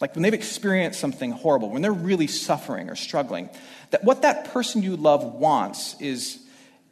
like 0.01 0.15
when 0.15 0.23
they've 0.23 0.33
experienced 0.33 0.99
something 0.99 1.31
horrible, 1.31 1.69
when 1.69 1.83
they're 1.83 1.93
really 1.93 2.27
suffering 2.27 2.89
or 2.89 2.97
struggling, 2.97 3.51
that 3.91 4.03
what 4.03 4.23
that 4.23 4.47
person 4.47 4.83
you 4.83 4.97
love 4.97 5.23
wants 5.23 5.95
is, 6.01 6.39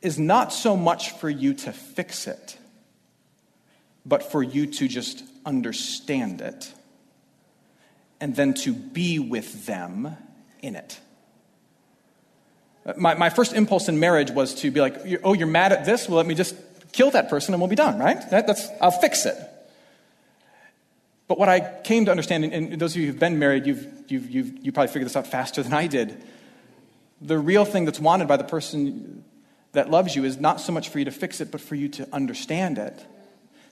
is 0.03 0.19
not 0.19 0.53
so 0.53 0.77
much 0.77 1.13
for 1.13 1.31
you 1.31 1.55
to 1.55 1.73
fix 1.73 2.27
it, 2.27 2.59
but 4.05 4.31
for 4.31 4.43
you 4.43 4.67
to 4.67 4.89
just 4.89 5.25
understand 5.47 6.43
it 6.43 6.71
and 8.21 8.37
then 8.37 8.53
to 8.53 8.75
be 8.75 9.19
with 9.19 9.65
them 9.65 10.19
in 10.61 10.77
it. 10.77 11.01
My, 12.97 13.15
my 13.15 13.31
first 13.31 13.55
impulse 13.55 13.89
in 13.89 13.99
marriage 13.99 14.31
was 14.31 14.55
to 14.57 14.71
be 14.71 14.81
like, 14.81 14.97
oh, 15.23 15.33
you're 15.33 15.47
mad 15.47 15.73
at 15.73 15.85
this? 15.85 16.09
Well, 16.09 16.19
let 16.19 16.27
me 16.27 16.35
just 16.35 16.55
kill 16.93 17.11
that 17.13 17.31
person 17.31 17.55
and 17.55 17.61
we'll 17.61 17.69
be 17.69 17.77
done, 17.77 17.99
right? 17.99 18.19
That, 18.31 18.47
that's, 18.47 18.69
I'll 18.81 18.91
fix 18.91 19.25
it. 19.27 19.37
But 21.27 21.39
what 21.39 21.49
I 21.49 21.61
came 21.83 22.05
to 22.05 22.11
understand, 22.11 22.45
and 22.45 22.79
those 22.79 22.95
of 22.95 23.01
you 23.01 23.07
who've 23.07 23.19
been 23.19 23.39
married, 23.39 23.67
you've, 23.67 23.87
you've, 24.09 24.31
you've, 24.31 24.65
you 24.65 24.73
probably 24.73 24.89
figured 24.89 25.07
this 25.07 25.17
out 25.17 25.27
faster 25.27 25.63
than 25.63 25.73
I 25.73 25.87
did. 25.87 26.23
The 27.23 27.39
real 27.39 27.65
thing 27.65 27.87
that's 27.87 27.99
wanted 27.99 28.29
by 28.29 28.37
the 28.37 28.45
person 28.45 29.25
that 29.73 29.91
loves 29.91 30.15
you 30.15 30.25
is 30.25 30.37
not 30.39 30.61
so 30.61 30.73
much 30.73 30.91
for 30.91 30.99
you 30.99 31.07
to 31.07 31.11
fix 31.11 31.41
it, 31.41 31.51
but 31.51 31.63
for 31.63 31.75
you 31.75 31.89
to 31.89 32.09
understand 32.13 32.77
it, 32.77 33.03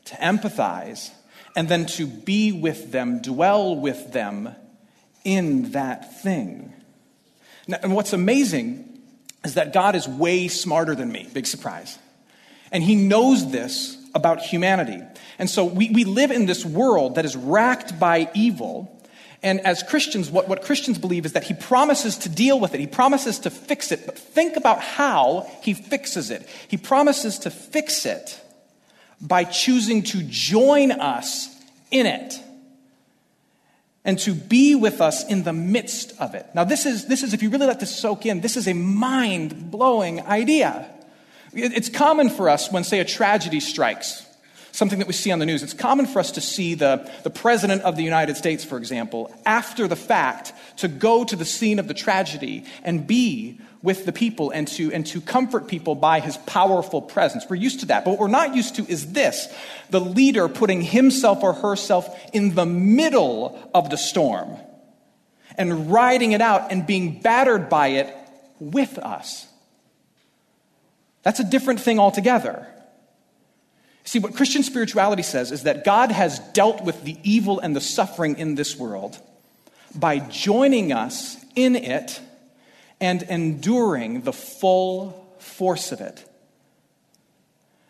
to 0.06 0.14
empathize, 0.16 1.10
and 1.54 1.68
then 1.68 1.84
to 1.84 2.06
be 2.06 2.50
with 2.50 2.90
them, 2.92 3.20
dwell 3.20 3.76
with 3.76 4.12
them 4.12 4.54
in 5.22 5.72
that 5.72 6.22
thing. 6.22 6.72
Now, 7.68 7.78
and 7.82 7.94
what's 7.94 8.14
amazing 8.14 8.91
is 9.44 9.54
that 9.54 9.72
God 9.72 9.94
is 9.94 10.06
way 10.08 10.48
smarter 10.48 10.94
than 10.94 11.10
me. 11.10 11.28
Big 11.32 11.46
surprise. 11.46 11.98
And 12.70 12.82
He 12.82 12.94
knows 12.94 13.50
this 13.50 13.98
about 14.14 14.40
humanity. 14.40 15.02
And 15.38 15.48
so 15.48 15.64
we, 15.64 15.90
we 15.90 16.04
live 16.04 16.30
in 16.30 16.46
this 16.46 16.64
world 16.64 17.16
that 17.16 17.24
is 17.24 17.36
racked 17.36 17.98
by 17.98 18.30
evil. 18.34 18.88
And 19.42 19.60
as 19.60 19.82
Christians, 19.82 20.30
what, 20.30 20.48
what 20.48 20.62
Christians 20.62 20.98
believe 20.98 21.26
is 21.26 21.32
that 21.32 21.44
He 21.44 21.54
promises 21.54 22.18
to 22.18 22.28
deal 22.28 22.60
with 22.60 22.74
it, 22.74 22.80
He 22.80 22.86
promises 22.86 23.40
to 23.40 23.50
fix 23.50 23.90
it. 23.90 24.06
But 24.06 24.18
think 24.18 24.56
about 24.56 24.80
how 24.80 25.50
He 25.62 25.74
fixes 25.74 26.30
it. 26.30 26.48
He 26.68 26.76
promises 26.76 27.40
to 27.40 27.50
fix 27.50 28.06
it 28.06 28.40
by 29.20 29.44
choosing 29.44 30.02
to 30.02 30.22
join 30.22 30.92
us 30.92 31.48
in 31.90 32.06
it 32.06 32.40
and 34.04 34.18
to 34.18 34.34
be 34.34 34.74
with 34.74 35.00
us 35.00 35.24
in 35.28 35.44
the 35.44 35.52
midst 35.52 36.12
of 36.20 36.34
it. 36.34 36.46
Now, 36.54 36.64
this 36.64 36.86
is, 36.86 37.06
this 37.06 37.22
is 37.22 37.34
if 37.34 37.42
you 37.42 37.50
really 37.50 37.66
let 37.66 37.80
this 37.80 37.94
soak 37.94 38.26
in, 38.26 38.40
this 38.40 38.56
is 38.56 38.66
a 38.66 38.72
mind 38.72 39.70
blowing 39.70 40.20
idea. 40.20 40.88
It's 41.52 41.88
common 41.88 42.30
for 42.30 42.48
us 42.48 42.72
when, 42.72 42.82
say, 42.82 42.98
a 42.98 43.04
tragedy 43.04 43.60
strikes, 43.60 44.26
something 44.72 44.98
that 44.98 45.06
we 45.06 45.12
see 45.12 45.30
on 45.30 45.38
the 45.38 45.46
news, 45.46 45.62
it's 45.62 45.74
common 45.74 46.06
for 46.06 46.18
us 46.18 46.32
to 46.32 46.40
see 46.40 46.74
the, 46.74 47.10
the 47.22 47.30
President 47.30 47.82
of 47.82 47.96
the 47.96 48.02
United 48.02 48.36
States, 48.36 48.64
for 48.64 48.78
example, 48.78 49.32
after 49.44 49.86
the 49.86 49.96
fact, 49.96 50.52
to 50.78 50.88
go 50.88 51.24
to 51.24 51.36
the 51.36 51.44
scene 51.44 51.78
of 51.78 51.88
the 51.88 51.94
tragedy 51.94 52.64
and 52.82 53.06
be 53.06 53.60
with 53.82 54.06
the 54.06 54.12
people 54.12 54.50
and 54.50 54.68
to, 54.68 54.92
and 54.92 55.04
to 55.06 55.20
comfort 55.20 55.66
people 55.66 55.94
by 55.94 56.20
his 56.20 56.36
powerful 56.38 57.02
presence. 57.02 57.44
We're 57.48 57.56
used 57.56 57.80
to 57.80 57.86
that. 57.86 58.04
But 58.04 58.12
what 58.12 58.20
we're 58.20 58.28
not 58.28 58.54
used 58.54 58.76
to 58.76 58.86
is 58.86 59.12
this 59.12 59.52
the 59.90 60.00
leader 60.00 60.48
putting 60.48 60.82
himself 60.82 61.42
or 61.42 61.52
herself 61.52 62.08
in 62.32 62.54
the 62.54 62.66
middle 62.66 63.58
of 63.74 63.90
the 63.90 63.96
storm 63.96 64.56
and 65.58 65.90
riding 65.90 66.32
it 66.32 66.40
out 66.40 66.70
and 66.70 66.86
being 66.86 67.20
battered 67.20 67.68
by 67.68 67.88
it 67.88 68.14
with 68.60 68.98
us. 68.98 69.46
That's 71.22 71.40
a 71.40 71.44
different 71.44 71.80
thing 71.80 71.98
altogether. 71.98 72.66
See, 74.04 74.18
what 74.18 74.34
Christian 74.34 74.62
spirituality 74.62 75.22
says 75.22 75.52
is 75.52 75.62
that 75.64 75.84
God 75.84 76.10
has 76.10 76.38
dealt 76.52 76.84
with 76.84 77.04
the 77.04 77.16
evil 77.22 77.60
and 77.60 77.76
the 77.76 77.80
suffering 77.80 78.38
in 78.38 78.56
this 78.56 78.76
world 78.76 79.18
by 79.94 80.18
joining 80.18 80.92
us 80.92 81.36
in 81.54 81.76
it 81.76 82.20
and 83.02 83.24
enduring 83.24 84.22
the 84.22 84.32
full 84.32 85.36
force 85.40 85.90
of 85.90 86.00
it. 86.00 86.24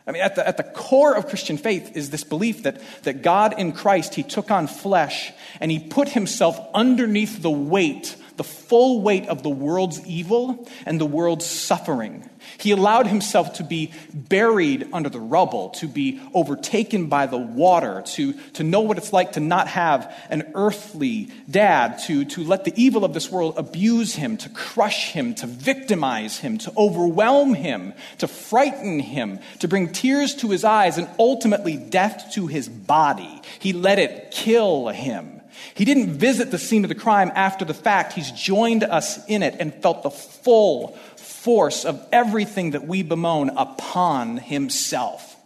I 0.07 0.11
mean, 0.11 0.23
at 0.23 0.35
the, 0.35 0.49
at 0.49 0.57
the 0.57 0.65
core 0.65 1.15
of 1.15 1.29
Christian 1.29 1.59
faith 1.59 1.97
is 1.97 2.11
this 2.11 2.25
belief 2.25 2.65
that, 2.65 2.81
that 3.05 3.23
God 3.23 3.59
in 3.59 3.73
Christ, 3.73 4.15
He 4.15 4.23
took 4.23 4.51
on 4.51 4.67
flesh 4.67 5.31
and 5.61 5.71
He 5.71 5.79
put 5.79 6.09
Himself 6.09 6.59
underneath 6.75 7.43
the 7.43 7.51
weight 7.51 8.17
the 8.37 8.45
full 8.45 9.01
weight 9.01 9.29
of 9.29 9.43
the 9.43 9.51
world's 9.51 10.05
evil 10.07 10.69
and 10.87 11.01
the 11.01 11.07
world's 11.07 11.47
suffering. 11.47 12.29
He 12.59 12.73
allowed 12.73 13.07
himself 13.07 13.55
to 13.55 13.65
be 13.65 13.93
buried 14.13 14.89
under 14.93 15.09
the 15.09 15.21
rubble, 15.21 15.71
to 15.71 15.89
be 15.89 16.21
overtaken 16.35 17.07
by 17.07 17.27
the 17.27 17.39
water, 17.39 18.03
to, 18.15 18.33
to 18.55 18.65
know 18.65 18.81
what 18.81 18.99
it's 18.99 19.13
like 19.13 19.33
to 19.33 19.41
not 19.41 19.69
have 19.69 20.13
an 20.31 20.51
earthly 20.55 21.29
dad, 21.51 21.99
to, 22.07 22.25
to 22.25 22.45
let 22.45 22.65
the 22.65 22.73
evil 22.77 23.05
of 23.05 23.15
this 23.15 23.31
world 23.31 23.55
abuse 23.57 24.15
him, 24.15 24.37
to 24.39 24.49
crush 24.49 25.13
him, 25.13 25.35
to 25.37 25.47
victimize 25.47 26.39
him, 26.39 26.59
to 26.59 26.73
overwhelm 26.77 27.55
him, 27.55 27.95
to 28.19 28.27
frighten 28.27 28.99
him, 28.99 29.39
to 29.61 29.69
bring 29.69 29.93
tears 29.93 30.35
to 30.37 30.49
his 30.49 30.65
eyes, 30.65 30.99
and 30.99 31.09
ultimately 31.19 31.77
death 31.77 32.33
to 32.33 32.47
his 32.47 32.69
body. 32.69 33.41
He 33.61 33.73
let 33.73 33.99
it 33.99 34.31
kill 34.31 34.89
him. 34.89 35.42
He 35.75 35.85
didn't 35.85 36.15
visit 36.15 36.51
the 36.51 36.59
scene 36.59 36.85
of 36.85 36.89
the 36.89 36.95
crime 36.95 37.33
after 37.35 37.65
the 37.65 37.75
fact. 37.75 38.13
He's 38.13 38.31
joined 38.31 38.85
us 38.85 39.25
in 39.27 39.43
it 39.43 39.57
and 39.59 39.75
felt 39.75 40.03
the 40.03 40.11
full 40.11 40.97
force 41.17 41.85
of 41.85 42.07
everything 42.13 42.71
that 42.73 42.87
we 42.87 43.03
bemoan 43.03 43.51
upon 43.51 44.37
himself. 44.37 45.37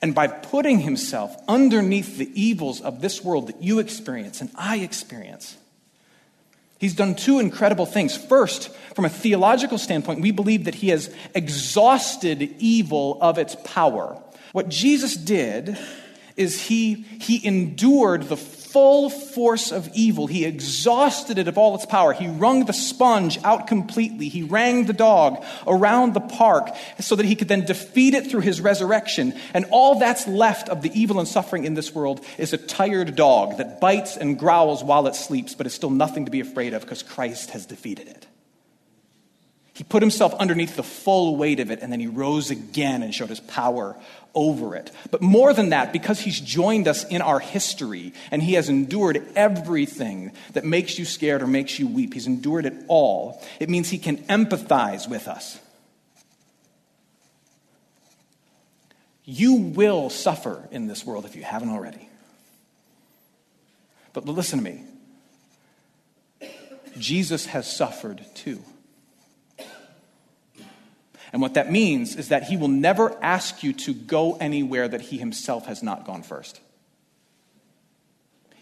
And 0.00 0.14
by 0.14 0.28
putting 0.28 0.78
himself 0.80 1.34
underneath 1.48 2.18
the 2.18 2.30
evils 2.40 2.80
of 2.80 3.00
this 3.00 3.24
world 3.24 3.48
that 3.48 3.62
you 3.62 3.78
experience 3.80 4.40
and 4.40 4.50
I 4.54 4.76
experience, 4.78 5.56
he's 6.78 6.94
done 6.94 7.16
two 7.16 7.40
incredible 7.40 7.86
things. 7.86 8.16
First, 8.16 8.72
from 8.94 9.04
a 9.04 9.08
theological 9.08 9.78
standpoint, 9.78 10.20
we 10.20 10.30
believe 10.30 10.64
that 10.64 10.76
he 10.76 10.90
has 10.90 11.12
exhausted 11.34 12.54
evil 12.58 13.18
of 13.20 13.38
its 13.38 13.56
power. 13.64 14.22
What 14.52 14.68
Jesus 14.68 15.16
did 15.16 15.76
is 16.38 16.62
he, 16.62 16.94
he 17.20 17.44
endured 17.46 18.24
the 18.24 18.36
full 18.36 19.10
force 19.10 19.72
of 19.72 19.90
evil. 19.94 20.26
He 20.26 20.44
exhausted 20.44 21.38
it 21.38 21.48
of 21.48 21.58
all 21.58 21.74
its 21.74 21.84
power. 21.84 22.12
He 22.12 22.28
wrung 22.28 22.66
the 22.66 22.72
sponge 22.72 23.38
out 23.42 23.66
completely. 23.66 24.28
He 24.28 24.42
rang 24.44 24.84
the 24.84 24.92
dog 24.92 25.44
around 25.66 26.14
the 26.14 26.20
park 26.20 26.70
so 27.00 27.16
that 27.16 27.26
he 27.26 27.34
could 27.34 27.48
then 27.48 27.64
defeat 27.64 28.14
it 28.14 28.30
through 28.30 28.42
his 28.42 28.60
resurrection. 28.60 29.34
And 29.52 29.64
all 29.70 29.98
that's 29.98 30.28
left 30.28 30.68
of 30.68 30.82
the 30.82 30.92
evil 30.98 31.18
and 31.18 31.26
suffering 31.26 31.64
in 31.64 31.74
this 31.74 31.92
world 31.92 32.24
is 32.38 32.52
a 32.52 32.58
tired 32.58 33.16
dog 33.16 33.58
that 33.58 33.80
bites 33.80 34.16
and 34.16 34.38
growls 34.38 34.84
while 34.84 35.06
it 35.06 35.16
sleeps, 35.16 35.54
but 35.54 35.66
is 35.66 35.74
still 35.74 35.90
nothing 35.90 36.26
to 36.26 36.30
be 36.30 36.40
afraid 36.40 36.72
of 36.72 36.82
because 36.82 37.02
Christ 37.02 37.50
has 37.50 37.66
defeated 37.66 38.06
it. 38.06 38.27
He 39.78 39.84
put 39.84 40.02
himself 40.02 40.34
underneath 40.34 40.74
the 40.74 40.82
full 40.82 41.36
weight 41.36 41.60
of 41.60 41.70
it, 41.70 41.78
and 41.82 41.92
then 41.92 42.00
he 42.00 42.08
rose 42.08 42.50
again 42.50 43.04
and 43.04 43.14
showed 43.14 43.28
his 43.28 43.38
power 43.38 43.94
over 44.34 44.74
it. 44.74 44.90
But 45.12 45.22
more 45.22 45.54
than 45.54 45.68
that, 45.68 45.92
because 45.92 46.18
he's 46.18 46.40
joined 46.40 46.88
us 46.88 47.04
in 47.04 47.22
our 47.22 47.38
history 47.38 48.12
and 48.32 48.42
he 48.42 48.54
has 48.54 48.68
endured 48.68 49.24
everything 49.36 50.32
that 50.54 50.64
makes 50.64 50.98
you 50.98 51.04
scared 51.04 51.42
or 51.42 51.46
makes 51.46 51.78
you 51.78 51.86
weep, 51.86 52.12
he's 52.12 52.26
endured 52.26 52.66
it 52.66 52.74
all. 52.88 53.40
It 53.60 53.70
means 53.70 53.88
he 53.88 53.98
can 53.98 54.16
empathize 54.24 55.08
with 55.08 55.28
us. 55.28 55.60
You 59.24 59.54
will 59.54 60.10
suffer 60.10 60.68
in 60.72 60.88
this 60.88 61.06
world 61.06 61.24
if 61.24 61.36
you 61.36 61.44
haven't 61.44 61.70
already. 61.70 62.08
But 64.12 64.24
listen 64.26 64.58
to 64.58 64.64
me 64.64 64.82
Jesus 66.98 67.46
has 67.46 67.72
suffered 67.72 68.26
too. 68.34 68.60
And 71.32 71.42
what 71.42 71.54
that 71.54 71.70
means 71.70 72.16
is 72.16 72.28
that 72.28 72.44
he 72.44 72.56
will 72.56 72.68
never 72.68 73.16
ask 73.22 73.62
you 73.62 73.72
to 73.74 73.94
go 73.94 74.36
anywhere 74.36 74.88
that 74.88 75.02
he 75.02 75.18
himself 75.18 75.66
has 75.66 75.82
not 75.82 76.06
gone 76.06 76.22
first. 76.22 76.60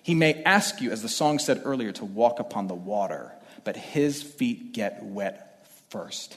He 0.02 0.14
may 0.14 0.42
ask 0.44 0.80
you, 0.80 0.90
as 0.90 1.02
the 1.02 1.08
song 1.08 1.38
said 1.38 1.62
earlier, 1.64 1.92
to 1.92 2.04
walk 2.04 2.38
upon 2.38 2.68
the 2.68 2.75
water, 2.75 3.32
but 3.64 3.76
his 3.76 4.22
feet 4.22 4.72
get 4.72 5.02
wet 5.02 5.66
first. 5.90 6.37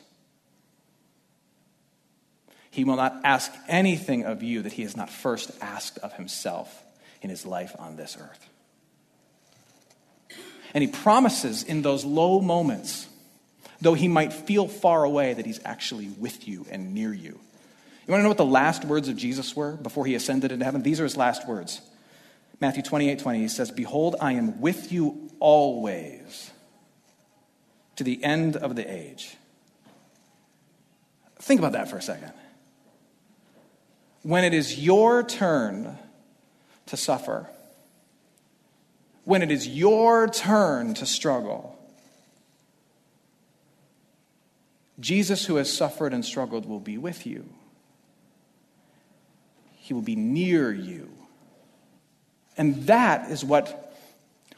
He 2.71 2.83
will 2.83 2.95
not 2.95 3.21
ask 3.23 3.51
anything 3.67 4.23
of 4.25 4.43
you 4.43 4.61
that 4.61 4.73
he 4.73 4.83
has 4.83 4.95
not 4.95 5.09
first 5.09 5.51
asked 5.61 5.97
of 5.99 6.13
himself 6.13 6.83
in 7.21 7.29
his 7.29 7.45
life 7.45 7.75
on 7.77 7.95
this 7.95 8.17
earth. 8.19 8.49
And 10.73 10.83
he 10.83 10.89
promises 10.89 11.63
in 11.63 11.81
those 11.81 12.05
low 12.05 12.41
moments 12.41 13.07
though 13.81 13.93
he 13.93 14.07
might 14.07 14.33
feel 14.33 14.67
far 14.67 15.03
away, 15.03 15.33
that 15.33 15.45
he's 15.45 15.59
actually 15.65 16.07
with 16.07 16.47
you 16.47 16.65
and 16.69 16.93
near 16.93 17.13
you. 17.13 17.39
You 18.09 18.11
want 18.13 18.19
to 18.19 18.23
know 18.23 18.29
what 18.29 18.37
the 18.37 18.45
last 18.45 18.85
words 18.85 19.07
of 19.07 19.15
Jesus 19.15 19.55
were 19.55 19.73
before 19.73 20.05
he 20.05 20.15
ascended 20.15 20.51
into 20.51 20.65
heaven? 20.65 20.81
These 20.81 20.99
are 20.99 21.03
his 21.03 21.15
last 21.15 21.47
words. 21.47 21.81
Matthew 22.59 22.83
28 22.83 23.19
20, 23.19 23.39
he 23.39 23.47
says, 23.47 23.71
Behold, 23.71 24.15
I 24.19 24.33
am 24.33 24.59
with 24.59 24.91
you 24.91 25.29
always 25.39 26.51
to 27.95 28.03
the 28.03 28.23
end 28.23 28.55
of 28.55 28.75
the 28.75 28.91
age. 28.91 29.35
Think 31.37 31.59
about 31.59 31.71
that 31.73 31.89
for 31.89 31.97
a 31.97 32.01
second. 32.01 32.33
When 34.23 34.43
it 34.43 34.53
is 34.53 34.77
your 34.77 35.23
turn 35.23 35.97
to 36.87 36.97
suffer, 36.97 37.49
when 39.23 39.41
it 39.41 39.51
is 39.51 39.67
your 39.67 40.27
turn 40.27 40.93
to 40.95 41.05
struggle, 41.05 41.78
Jesus, 44.99 45.45
who 45.45 45.55
has 45.55 45.71
suffered 45.71 46.13
and 46.13 46.25
struggled, 46.25 46.65
will 46.65 46.79
be 46.79 46.97
with 46.97 47.25
you. 47.25 47.47
He 49.77 49.93
will 49.93 50.01
be 50.01 50.15
near 50.15 50.71
you. 50.71 51.09
And 52.57 52.75
that 52.87 53.31
is 53.31 53.43
what, 53.43 53.95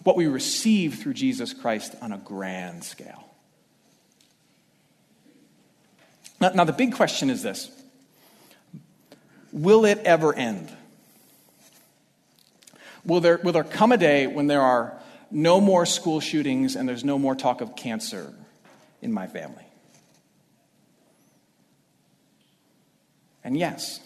what 0.03 0.15
we 0.15 0.27
receive 0.27 0.95
through 0.95 1.13
Jesus 1.13 1.53
Christ 1.53 1.95
on 2.01 2.11
a 2.11 2.17
grand 2.17 2.83
scale. 2.83 3.23
Now, 6.39 6.49
now, 6.49 6.63
the 6.63 6.73
big 6.73 6.95
question 6.95 7.29
is 7.29 7.43
this 7.43 7.69
Will 9.51 9.85
it 9.85 9.99
ever 9.99 10.33
end? 10.33 10.71
Will 13.05 13.19
there, 13.19 13.39
will 13.43 13.53
there 13.53 13.63
come 13.63 13.91
a 13.91 13.97
day 13.97 14.27
when 14.27 14.47
there 14.47 14.61
are 14.61 14.99
no 15.29 15.61
more 15.61 15.85
school 15.85 16.19
shootings 16.19 16.75
and 16.75 16.89
there's 16.89 17.03
no 17.03 17.17
more 17.17 17.35
talk 17.35 17.61
of 17.61 17.75
cancer 17.75 18.33
in 19.01 19.11
my 19.11 19.27
family? 19.27 19.65
And 23.43 23.57
yes, 23.57 23.99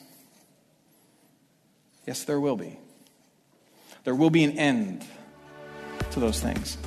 yes, 2.05 2.23
there 2.23 2.39
will 2.39 2.55
be. 2.55 2.77
There 4.03 4.15
will 4.15 4.29
be 4.29 4.43
an 4.43 4.57
end 4.57 5.05
to 6.11 6.19
those 6.19 6.39
things. 6.39 6.77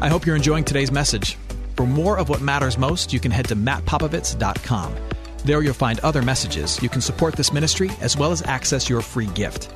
I 0.00 0.08
hope 0.08 0.26
you're 0.26 0.36
enjoying 0.36 0.64
today's 0.64 0.92
message. 0.92 1.36
For 1.76 1.86
more 1.86 2.18
of 2.18 2.28
what 2.28 2.40
matters 2.40 2.76
most, 2.76 3.12
you 3.12 3.20
can 3.20 3.30
head 3.30 3.46
to 3.46 3.56
mattpopovits.com. 3.56 4.94
There 5.44 5.62
you'll 5.62 5.74
find 5.74 6.00
other 6.00 6.22
messages. 6.22 6.82
You 6.82 6.88
can 6.88 7.00
support 7.00 7.34
this 7.34 7.52
ministry 7.52 7.90
as 8.00 8.16
well 8.16 8.32
as 8.32 8.42
access 8.42 8.88
your 8.88 9.00
free 9.00 9.26
gift. 9.28 9.72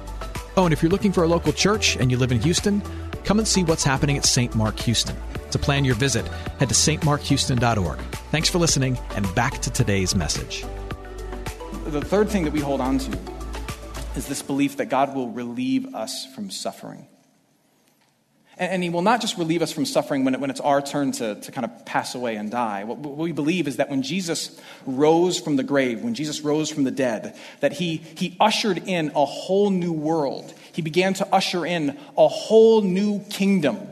Oh, 0.57 0.65
and 0.65 0.73
if 0.73 0.83
you're 0.83 0.91
looking 0.91 1.13
for 1.13 1.23
a 1.23 1.29
local 1.29 1.53
church 1.53 1.97
and 1.97 2.11
you 2.11 2.19
live 2.19 2.33
in 2.33 2.41
Houston, 2.41 2.83
come 3.25 3.39
and 3.39 3.49
see 3.49 3.63
what's 3.63 3.85
happening 3.85 4.19
at 4.19 4.27
St. 4.27 4.55
Mark 4.55 4.79
Houston. 4.81 5.17
To 5.53 5.59
plan 5.59 5.85
your 5.85 5.95
visit, 5.95 6.27
head 6.59 6.69
to 6.69 6.75
stmarkhouston.org. 6.75 7.99
Thanks 8.31 8.49
for 8.49 8.59
listening, 8.59 8.99
and 9.15 9.33
back 9.35 9.59
to 9.61 9.71
today's 9.71 10.15
message 10.15 10.65
the 11.93 12.01
third 12.01 12.31
thing 12.31 12.45
that 12.45 12.53
we 12.53 12.61
hold 12.61 12.81
on 12.81 12.99
to 12.99 13.19
is 14.17 14.27
this 14.27 14.43
belief 14.43 14.79
that 14.79 14.87
God 14.87 15.15
will 15.15 15.29
relieve 15.29 15.95
us 15.95 16.27
from 16.35 16.51
suffering. 16.51 17.07
And, 18.57 18.73
and 18.73 18.83
He 18.83 18.89
will 18.89 19.03
not 19.03 19.21
just 19.21 19.37
relieve 19.37 19.61
us 19.61 19.73
from 19.73 19.85
suffering 19.85 20.25
when, 20.25 20.35
it, 20.35 20.41
when 20.41 20.49
it's 20.49 20.61
our 20.61 20.81
turn 20.81 21.13
to, 21.13 21.35
to 21.35 21.53
kind 21.53 21.65
of 21.67 21.85
pass 21.85 22.15
away 22.15 22.37
and 22.37 22.51
die. 22.51 22.85
What, 22.85 22.99
what 22.99 23.19
we 23.19 23.33
believe 23.33 23.69
is 23.69 23.77
that 23.77 23.91
when 23.91 24.03
Jesus 24.03 24.59
rose 24.87 25.39
from 25.39 25.57
the 25.57 25.63
grave, 25.63 26.01
when 26.01 26.15
Jesus 26.15 26.41
rose 26.41 26.71
from 26.71 26.85
the 26.85 26.91
dead, 26.91 27.37
that 27.61 27.75
he, 27.75 27.99
he 27.99 28.37
ushered 28.41 28.83
in 28.87 29.13
a 29.15 29.25
whole 29.27 29.69
new 29.69 29.93
world. 29.93 30.53
He 30.73 30.81
began 30.81 31.13
to 31.15 31.29
usher 31.35 31.67
in 31.67 31.99
a 32.17 32.29
whole 32.29 32.81
new 32.81 33.21
kingdom 33.25 33.92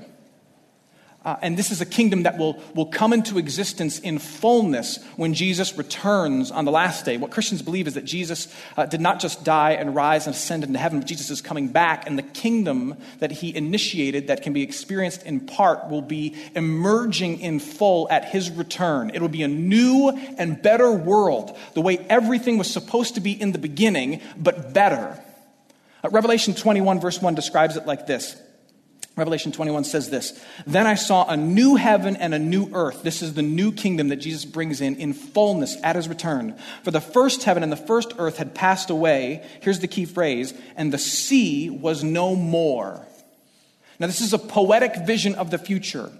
uh, 1.22 1.36
and 1.42 1.58
this 1.58 1.70
is 1.70 1.82
a 1.82 1.86
kingdom 1.86 2.22
that 2.22 2.38
will, 2.38 2.58
will 2.74 2.86
come 2.86 3.12
into 3.12 3.36
existence 3.36 3.98
in 3.98 4.18
fullness 4.18 4.98
when 5.16 5.34
Jesus 5.34 5.76
returns 5.76 6.50
on 6.50 6.64
the 6.64 6.70
last 6.70 7.04
day. 7.04 7.18
What 7.18 7.30
Christians 7.30 7.60
believe 7.60 7.86
is 7.86 7.92
that 7.94 8.06
Jesus 8.06 8.48
uh, 8.78 8.86
did 8.86 9.02
not 9.02 9.20
just 9.20 9.44
die 9.44 9.72
and 9.72 9.94
rise 9.94 10.26
and 10.26 10.34
ascend 10.34 10.64
into 10.64 10.78
heaven, 10.78 11.00
but 11.00 11.06
Jesus 11.06 11.28
is 11.28 11.42
coming 11.42 11.68
back, 11.68 12.06
and 12.06 12.16
the 12.16 12.22
kingdom 12.22 12.96
that 13.18 13.30
he 13.30 13.54
initiated, 13.54 14.28
that 14.28 14.42
can 14.42 14.54
be 14.54 14.62
experienced 14.62 15.24
in 15.24 15.40
part, 15.40 15.90
will 15.90 16.00
be 16.00 16.36
emerging 16.54 17.40
in 17.40 17.60
full 17.60 18.08
at 18.10 18.24
his 18.24 18.50
return. 18.50 19.10
It 19.12 19.20
will 19.20 19.28
be 19.28 19.42
a 19.42 19.48
new 19.48 20.08
and 20.38 20.62
better 20.62 20.90
world, 20.90 21.54
the 21.74 21.82
way 21.82 21.98
everything 22.08 22.56
was 22.56 22.70
supposed 22.70 23.16
to 23.16 23.20
be 23.20 23.32
in 23.32 23.52
the 23.52 23.58
beginning, 23.58 24.22
but 24.38 24.72
better. 24.72 25.22
Uh, 26.02 26.08
Revelation 26.08 26.54
21, 26.54 26.98
verse 26.98 27.20
1 27.20 27.34
describes 27.34 27.76
it 27.76 27.84
like 27.84 28.06
this. 28.06 28.40
Revelation 29.20 29.52
21 29.52 29.84
says 29.84 30.08
this 30.08 30.42
Then 30.66 30.86
I 30.86 30.94
saw 30.94 31.28
a 31.28 31.36
new 31.36 31.76
heaven 31.76 32.16
and 32.16 32.32
a 32.32 32.38
new 32.38 32.70
earth. 32.72 33.02
This 33.02 33.20
is 33.20 33.34
the 33.34 33.42
new 33.42 33.70
kingdom 33.70 34.08
that 34.08 34.16
Jesus 34.16 34.46
brings 34.46 34.80
in 34.80 34.96
in 34.96 35.12
fullness 35.12 35.76
at 35.82 35.94
his 35.94 36.08
return. 36.08 36.56
For 36.84 36.90
the 36.90 37.02
first 37.02 37.42
heaven 37.42 37.62
and 37.62 37.70
the 37.70 37.76
first 37.76 38.14
earth 38.16 38.38
had 38.38 38.54
passed 38.54 38.88
away. 38.88 39.46
Here's 39.60 39.80
the 39.80 39.88
key 39.88 40.06
phrase 40.06 40.54
and 40.74 40.90
the 40.90 40.96
sea 40.96 41.68
was 41.68 42.02
no 42.02 42.34
more. 42.34 43.06
Now, 43.98 44.06
this 44.06 44.22
is 44.22 44.32
a 44.32 44.38
poetic 44.38 44.96
vision 45.04 45.34
of 45.34 45.50
the 45.50 45.58
future. 45.58 46.10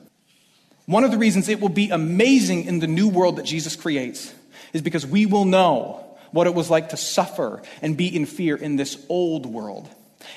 One 0.84 1.02
of 1.02 1.10
the 1.10 1.16
reasons 1.16 1.48
it 1.48 1.58
will 1.58 1.70
be 1.70 1.88
amazing 1.88 2.64
in 2.64 2.80
the 2.80 2.86
new 2.86 3.08
world 3.08 3.36
that 3.36 3.46
Jesus 3.46 3.76
creates 3.76 4.34
is 4.74 4.82
because 4.82 5.06
we 5.06 5.24
will 5.24 5.46
know 5.46 6.04
what 6.32 6.46
it 6.46 6.54
was 6.54 6.68
like 6.68 6.90
to 6.90 6.98
suffer 6.98 7.62
and 7.80 7.96
be 7.96 8.14
in 8.14 8.26
fear 8.26 8.56
in 8.56 8.76
this 8.76 9.02
old 9.08 9.46
world. 9.46 9.88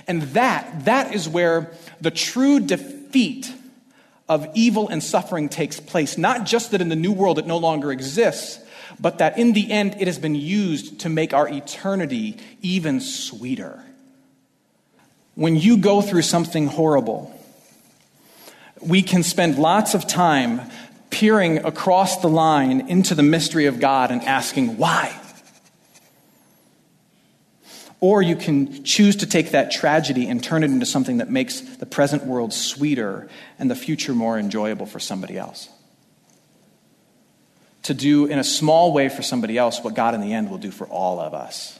And 0.08 0.24
that, 0.34 0.86
that 0.86 1.13
is 1.13 1.28
where 1.28 1.74
the 2.02 2.12
true 2.12 2.60
defeat 2.60 3.54
of 4.30 4.48
evil 4.54 4.89
and 4.89 5.04
suffering 5.04 5.50
takes 5.50 5.80
place. 5.80 6.17
Not 6.17 6.46
just 6.46 6.72
that 6.72 6.82
in 6.82 6.89
the 6.89 6.96
new 6.96 7.12
world 7.12 7.39
it 7.39 7.46
no 7.46 7.58
longer 7.58 7.91
exists, 7.91 8.60
but 9.00 9.17
that 9.17 9.38
in 9.38 9.54
the 9.54 9.72
end 9.72 9.96
it 10.00 10.08
has 10.08 10.17
been 10.17 10.36
used 10.36 11.00
to 11.02 11.10
make 11.10 11.34
our 11.34 11.48
eternity 11.48 12.38
even 12.62 13.02
sweeter. 13.02 13.84
When 15.36 15.56
you 15.56 15.78
go 15.78 16.02
through 16.02 16.22
something 16.22 16.67
horrible, 16.67 17.34
we 18.82 19.02
can 19.02 19.24
spend 19.24 19.58
lots 19.58 19.93
of 19.93 20.08
time 20.08 20.62
peering 21.10 21.65
across 21.65 22.22
the 22.22 22.28
line 22.28 22.89
into 22.89 23.15
the 23.15 23.24
mystery 23.24 23.65
of 23.65 23.80
God 23.80 24.12
and 24.12 24.22
asking, 24.24 24.78
why? 24.78 25.19
Or 28.03 28.21
you 28.21 28.35
can 28.35 28.83
choose 28.83 29.15
to 29.15 29.25
take 29.25 29.51
that 29.51 29.71
tragedy 29.71 30.27
and 30.27 30.43
turn 30.43 30.61
it 30.65 30.71
into 30.71 30.85
something 30.85 31.19
that 31.19 31.29
makes 31.29 31.61
the 31.61 31.85
present 31.85 32.25
world 32.25 32.51
sweeter 32.51 33.29
and 33.57 33.71
the 33.71 33.77
future 33.77 34.13
more 34.13 34.37
enjoyable 34.37 34.85
for 34.85 34.99
somebody 34.99 35.37
else. 35.37 35.69
To 37.83 37.93
do 37.93 38.25
in 38.25 38.39
a 38.39 38.43
small 38.43 38.91
way 38.91 39.07
for 39.07 39.21
somebody 39.21 39.57
else 39.57 39.81
what 39.81 39.93
God 39.93 40.15
in 40.15 40.19
the 40.19 40.33
end 40.33 40.51
will 40.51 40.57
do 40.57 40.69
for 40.69 40.85
all 40.87 41.21
of 41.21 41.33
us. 41.33 41.79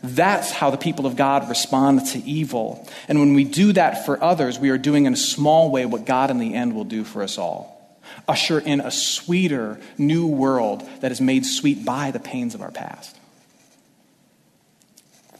That's 0.00 0.52
how 0.52 0.70
the 0.70 0.76
people 0.76 1.06
of 1.06 1.16
God 1.16 1.48
respond 1.48 2.06
to 2.12 2.20
evil. 2.20 2.88
And 3.08 3.18
when 3.18 3.34
we 3.34 3.42
do 3.42 3.72
that 3.72 4.06
for 4.06 4.22
others, 4.22 4.60
we 4.60 4.70
are 4.70 4.78
doing 4.78 5.06
in 5.06 5.12
a 5.12 5.16
small 5.16 5.72
way 5.72 5.86
what 5.86 6.04
God 6.04 6.30
in 6.30 6.38
the 6.38 6.54
end 6.54 6.72
will 6.72 6.84
do 6.84 7.02
for 7.02 7.24
us 7.24 7.36
all. 7.36 8.00
Usher 8.28 8.60
in 8.60 8.78
a 8.78 8.92
sweeter 8.92 9.80
new 9.98 10.28
world 10.28 10.88
that 11.00 11.10
is 11.10 11.20
made 11.20 11.44
sweet 11.44 11.84
by 11.84 12.12
the 12.12 12.20
pains 12.20 12.54
of 12.54 12.62
our 12.62 12.70
past. 12.70 13.18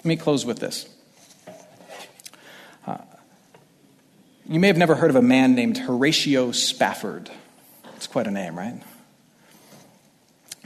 Let 0.06 0.10
me 0.10 0.16
close 0.18 0.46
with 0.46 0.60
this. 0.60 0.88
Uh, 2.86 2.98
you 4.48 4.60
may 4.60 4.68
have 4.68 4.76
never 4.76 4.94
heard 4.94 5.10
of 5.10 5.16
a 5.16 5.20
man 5.20 5.56
named 5.56 5.78
Horatio 5.78 6.52
Spafford. 6.52 7.28
It's 7.96 8.06
quite 8.06 8.28
a 8.28 8.30
name, 8.30 8.56
right? 8.56 8.80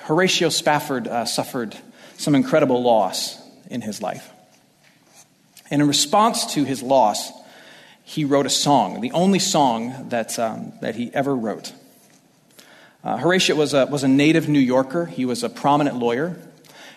Horatio 0.00 0.50
Spafford 0.50 1.09
uh, 1.09 1.24
suffered 1.24 1.74
some 2.18 2.35
incredible 2.35 2.83
loss 2.83 3.40
in 3.70 3.81
his 3.81 4.03
life. 4.03 4.31
And 5.70 5.81
in 5.81 5.88
response 5.88 6.53
to 6.53 6.64
his 6.64 6.83
loss, 6.83 7.33
he 8.05 8.26
wrote 8.26 8.44
a 8.44 8.50
song, 8.50 9.00
the 9.00 9.12
only 9.12 9.38
song 9.38 10.11
that, 10.11 10.38
um, 10.38 10.74
that 10.83 10.96
he 10.96 11.11
ever 11.14 11.35
wrote. 11.35 11.72
Uh, 13.03 13.16
Horatio 13.16 13.57
was 13.57 13.72
a, 13.72 13.87
was 13.87 14.05
a 14.05 14.09
native 14.09 14.50
New 14.50 14.61
Yorker. 14.61 15.07
He 15.07 15.24
was 15.24 15.42
a 15.42 15.48
prominent 15.48 15.96
lawyer. 15.96 16.37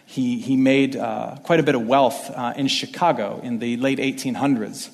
He, 0.06 0.40
he 0.40 0.58
made 0.58 0.96
uh, 0.96 1.38
quite 1.44 1.60
a 1.60 1.64
bit 1.64 1.76
of 1.76 1.88
wealth 1.88 2.30
uh, 2.30 2.54
in 2.56 2.68
Chicago 2.68 3.40
in 3.42 3.60
the 3.60 3.78
late 3.78 4.00
1800s, 4.00 4.90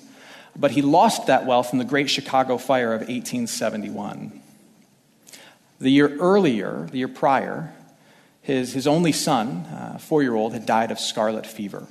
but 0.56 0.72
he 0.72 0.82
lost 0.82 1.28
that 1.28 1.46
wealth 1.46 1.74
in 1.74 1.80
the 1.80 1.86
Great 1.86 2.10
Chicago 2.10 2.58
Fire 2.58 2.94
of 2.94 3.02
1871. 3.02 4.42
The 5.80 5.90
year 5.90 6.16
earlier, 6.18 6.88
the 6.92 7.00
year 7.00 7.08
prior, 7.08 7.74
his, 8.42 8.74
his 8.74 8.88
only 8.88 9.12
son, 9.12 9.66
uh, 9.66 9.98
four 9.98 10.24
year 10.24 10.36
old, 10.36 10.54
had 10.54 10.66
died 10.66 10.92
of 10.92 11.00
scarlet 11.00 11.46
fever. 11.46 11.88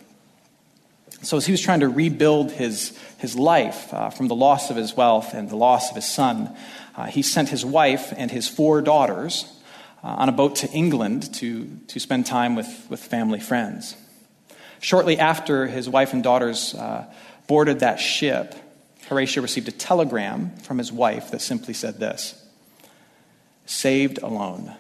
So, 1.23 1.37
as 1.37 1.47
he 1.47 1.53
was 1.53 1.61
trying 1.61 1.81
to 1.81 1.89
rebuild 1.89 2.53
his, 2.53 2.97
his 3.19 3.35
life 3.37 3.93
uh, 3.93 4.11
from 4.11 4.29
the 4.29 4.35
loss 4.37 4.71
of 4.71 4.77
his 4.77 4.97
wealth 4.97 5.35
and 5.35 5.51
the 5.51 5.57
loss 5.57 5.91
of 5.91 5.97
his 5.97 6.07
son, 6.07 6.55
uh, 6.97 7.07
he 7.07 7.23
sent 7.23 7.49
his 7.49 7.65
wife 7.65 8.13
and 8.17 8.31
his 8.31 8.47
four 8.49 8.81
daughters 8.83 9.58
uh, 10.03 10.07
on 10.09 10.29
a 10.29 10.33
boat 10.33 10.57
to 10.57 10.71
England 10.71 11.35
to, 11.35 11.69
to 11.89 11.99
spend 11.99 12.27
time 12.27 12.55
with, 12.55 12.87
with 12.89 13.01
family 13.01 13.41
friends. 13.41 13.97
Shortly 14.81 15.19
after 15.19 15.67
his 15.67 15.89
wife 15.89 16.13
and 16.13 16.23
daughters 16.23 16.75
uh, 16.75 17.13
boarded 17.47 17.81
that 17.81 17.99
ship, 17.99 18.55
Horatio 19.09 19.43
received 19.43 19.69
a 19.69 19.73
telegram 19.73 20.57
from 20.59 20.79
his 20.79 20.93
wife 20.93 21.31
that 21.31 21.41
simply 21.41 21.75
said 21.75 21.99
this 21.99 22.41
Saved 23.67 24.19
alone. 24.19 24.73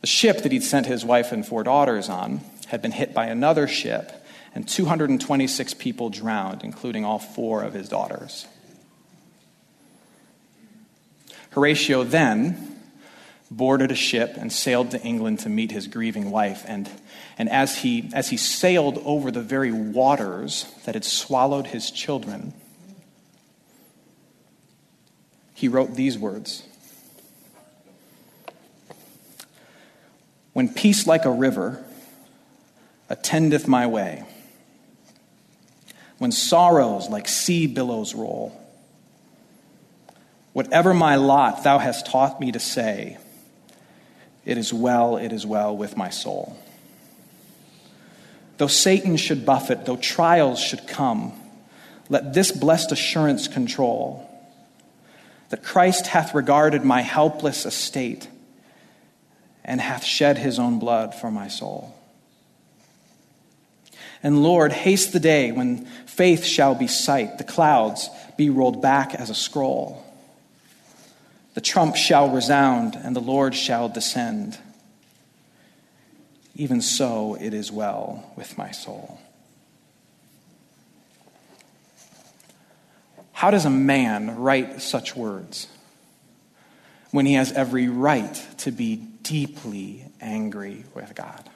The 0.00 0.06
ship 0.06 0.42
that 0.42 0.52
he'd 0.52 0.62
sent 0.62 0.86
his 0.86 1.04
wife 1.04 1.32
and 1.32 1.46
four 1.46 1.62
daughters 1.62 2.08
on 2.08 2.40
had 2.68 2.82
been 2.82 2.92
hit 2.92 3.14
by 3.14 3.26
another 3.26 3.68
ship, 3.68 4.12
and 4.54 4.66
226 4.68 5.74
people 5.74 6.10
drowned, 6.10 6.62
including 6.62 7.04
all 7.04 7.18
four 7.18 7.62
of 7.62 7.74
his 7.74 7.88
daughters. 7.88 8.46
Horatio 11.50 12.02
then 12.02 12.73
boarded 13.56 13.90
a 13.92 13.94
ship 13.94 14.34
and 14.36 14.52
sailed 14.52 14.90
to 14.90 15.00
England 15.02 15.40
to 15.40 15.48
meet 15.48 15.70
his 15.70 15.86
grieving 15.86 16.30
wife. 16.30 16.64
And, 16.66 16.90
and 17.38 17.48
as, 17.48 17.78
he, 17.78 18.10
as 18.12 18.28
he 18.28 18.36
sailed 18.36 19.00
over 19.04 19.30
the 19.30 19.42
very 19.42 19.72
waters 19.72 20.66
that 20.84 20.94
had 20.94 21.04
swallowed 21.04 21.68
his 21.68 21.90
children, 21.90 22.52
he 25.54 25.68
wrote 25.68 25.94
these 25.94 26.18
words 26.18 26.64
When 30.52 30.68
peace 30.68 31.06
like 31.06 31.24
a 31.24 31.30
river 31.30 31.84
attendeth 33.08 33.66
my 33.68 33.86
way, 33.86 34.24
when 36.18 36.32
sorrows 36.32 37.08
like 37.08 37.28
sea 37.28 37.66
billows 37.66 38.14
roll, 38.14 38.60
whatever 40.52 40.94
my 40.94 41.16
lot 41.16 41.64
thou 41.64 41.78
hast 41.78 42.06
taught 42.06 42.40
me 42.40 42.52
to 42.52 42.60
say, 42.60 43.18
it 44.44 44.58
is 44.58 44.72
well, 44.72 45.16
it 45.16 45.32
is 45.32 45.46
well 45.46 45.76
with 45.76 45.96
my 45.96 46.10
soul. 46.10 46.56
Though 48.58 48.66
Satan 48.66 49.16
should 49.16 49.44
buffet, 49.44 49.84
though 49.84 49.96
trials 49.96 50.60
should 50.60 50.86
come, 50.86 51.32
let 52.08 52.34
this 52.34 52.52
blessed 52.52 52.92
assurance 52.92 53.48
control 53.48 54.30
that 55.48 55.62
Christ 55.62 56.06
hath 56.06 56.34
regarded 56.34 56.84
my 56.84 57.00
helpless 57.00 57.64
estate 57.66 58.28
and 59.64 59.80
hath 59.80 60.04
shed 60.04 60.36
his 60.36 60.58
own 60.58 60.78
blood 60.78 61.14
for 61.14 61.30
my 61.30 61.48
soul. 61.48 61.94
And 64.22 64.42
Lord, 64.42 64.72
haste 64.72 65.12
the 65.12 65.20
day 65.20 65.52
when 65.52 65.86
faith 66.06 66.44
shall 66.44 66.74
be 66.74 66.86
sight, 66.86 67.38
the 67.38 67.44
clouds 67.44 68.08
be 68.36 68.50
rolled 68.50 68.82
back 68.82 69.14
as 69.14 69.30
a 69.30 69.34
scroll 69.34 70.03
the 71.54 71.60
trump 71.60 71.96
shall 71.96 72.30
resound, 72.30 72.96
and 72.96 73.14
the 73.14 73.20
Lord 73.20 73.54
shall 73.54 73.88
descend. 73.88 74.58
Even 76.56 76.80
so, 76.80 77.36
it 77.40 77.54
is 77.54 77.70
well 77.70 78.32
with 78.36 78.58
my 78.58 78.72
soul. 78.72 79.20
How 83.32 83.50
does 83.50 83.64
a 83.64 83.70
man 83.70 84.36
write 84.36 84.80
such 84.80 85.14
words 85.14 85.68
when 87.10 87.26
he 87.26 87.34
has 87.34 87.52
every 87.52 87.88
right 87.88 88.46
to 88.58 88.72
be 88.72 88.96
deeply 88.96 90.04
angry 90.20 90.84
with 90.94 91.14
God? 91.14 91.48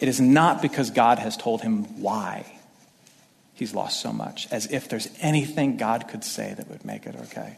It 0.00 0.08
is 0.08 0.20
not 0.20 0.62
because 0.62 0.90
God 0.90 1.18
has 1.18 1.36
told 1.36 1.60
him 1.60 2.00
why 2.00 2.53
he's 3.54 3.74
lost 3.74 4.00
so 4.00 4.12
much, 4.12 4.48
as 4.50 4.66
if 4.70 4.88
there's 4.88 5.08
anything 5.20 5.76
God 5.76 6.08
could 6.08 6.24
say 6.24 6.54
that 6.54 6.68
would 6.68 6.84
make 6.84 7.06
it 7.06 7.16
okay. 7.16 7.56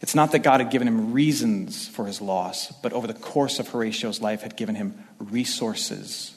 It's 0.00 0.14
not 0.14 0.32
that 0.32 0.40
God 0.40 0.60
had 0.60 0.70
given 0.70 0.86
him 0.86 1.12
reasons 1.12 1.88
for 1.88 2.06
his 2.06 2.20
loss, 2.20 2.72
but 2.82 2.92
over 2.92 3.06
the 3.06 3.14
course 3.14 3.58
of 3.58 3.68
Horatio's 3.68 4.20
life 4.20 4.42
had 4.42 4.56
given 4.56 4.76
him 4.76 5.04
resources 5.18 6.36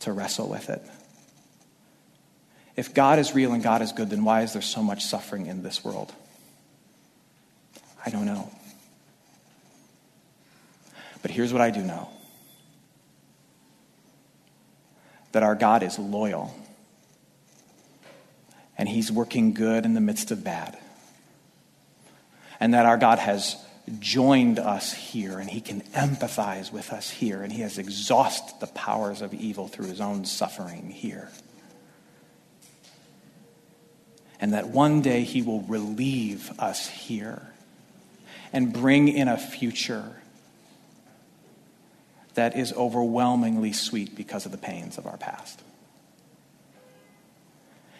to 0.00 0.12
wrestle 0.12 0.48
with 0.48 0.70
it. 0.70 0.82
If 2.76 2.94
God 2.94 3.18
is 3.18 3.34
real 3.34 3.52
and 3.52 3.62
God 3.62 3.82
is 3.82 3.92
good, 3.92 4.10
then 4.10 4.24
why 4.24 4.42
is 4.42 4.52
there 4.52 4.62
so 4.62 4.82
much 4.82 5.04
suffering 5.04 5.46
in 5.46 5.62
this 5.62 5.84
world? 5.84 6.12
I 8.04 8.10
don't 8.10 8.26
know. 8.26 8.50
But 11.20 11.30
here's 11.30 11.52
what 11.52 11.62
I 11.62 11.70
do 11.70 11.82
know 11.82 12.08
that 15.32 15.42
our 15.42 15.54
God 15.54 15.82
is 15.82 15.98
loyal 15.98 16.54
and 18.78 18.88
he's 18.88 19.12
working 19.12 19.54
good 19.54 19.84
in 19.84 19.94
the 19.94 20.00
midst 20.00 20.30
of 20.30 20.42
bad. 20.42 20.78
And 22.58 22.74
that 22.74 22.86
our 22.86 22.96
God 22.96 23.18
has 23.18 23.56
joined 23.98 24.58
us 24.58 24.92
here, 24.92 25.38
and 25.38 25.50
he 25.50 25.60
can 25.60 25.80
empathize 25.92 26.72
with 26.72 26.92
us 26.92 27.10
here, 27.10 27.42
and 27.42 27.52
he 27.52 27.62
has 27.62 27.78
exhausted 27.78 28.60
the 28.60 28.68
powers 28.68 29.20
of 29.20 29.34
evil 29.34 29.68
through 29.68 29.86
his 29.86 30.00
own 30.00 30.24
suffering 30.24 30.90
here. 30.90 31.28
And 34.40 34.52
that 34.52 34.68
one 34.68 35.02
day 35.02 35.22
he 35.22 35.42
will 35.42 35.62
relieve 35.62 36.50
us 36.58 36.88
here 36.88 37.42
and 38.52 38.72
bring 38.72 39.08
in 39.08 39.28
a 39.28 39.36
future 39.36 40.21
that 42.34 42.56
is 42.56 42.72
overwhelmingly 42.72 43.72
sweet 43.72 44.14
because 44.16 44.46
of 44.46 44.52
the 44.52 44.58
pains 44.58 44.98
of 44.98 45.06
our 45.06 45.16
past. 45.16 45.62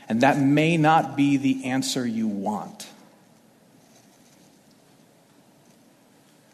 And 0.08 0.20
that 0.22 0.38
may 0.38 0.76
not 0.76 1.16
be 1.16 1.36
the 1.36 1.64
answer 1.66 2.06
you 2.06 2.28
want. 2.28 2.88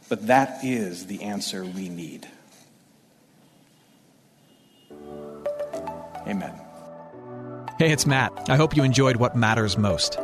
But 0.08 0.26
that 0.28 0.64
is 0.64 1.06
the 1.06 1.22
answer 1.22 1.64
we 1.64 1.88
need. 1.88 2.26
Amen. 6.26 6.54
Hey, 7.78 7.92
it's 7.92 8.06
Matt. 8.06 8.48
I 8.48 8.56
hope 8.56 8.76
you 8.76 8.82
enjoyed 8.82 9.16
what 9.16 9.36
matters 9.36 9.78
most. 9.78 10.18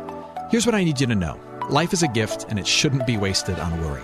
Here's 0.49 0.65
what 0.65 0.75
I 0.75 0.83
need 0.83 0.99
you 0.99 1.07
to 1.07 1.15
know 1.15 1.39
life 1.69 1.93
is 1.93 2.03
a 2.03 2.07
gift, 2.07 2.45
and 2.49 2.59
it 2.59 2.67
shouldn't 2.67 3.07
be 3.07 3.17
wasted 3.17 3.59
on 3.59 3.81
worry. 3.81 4.03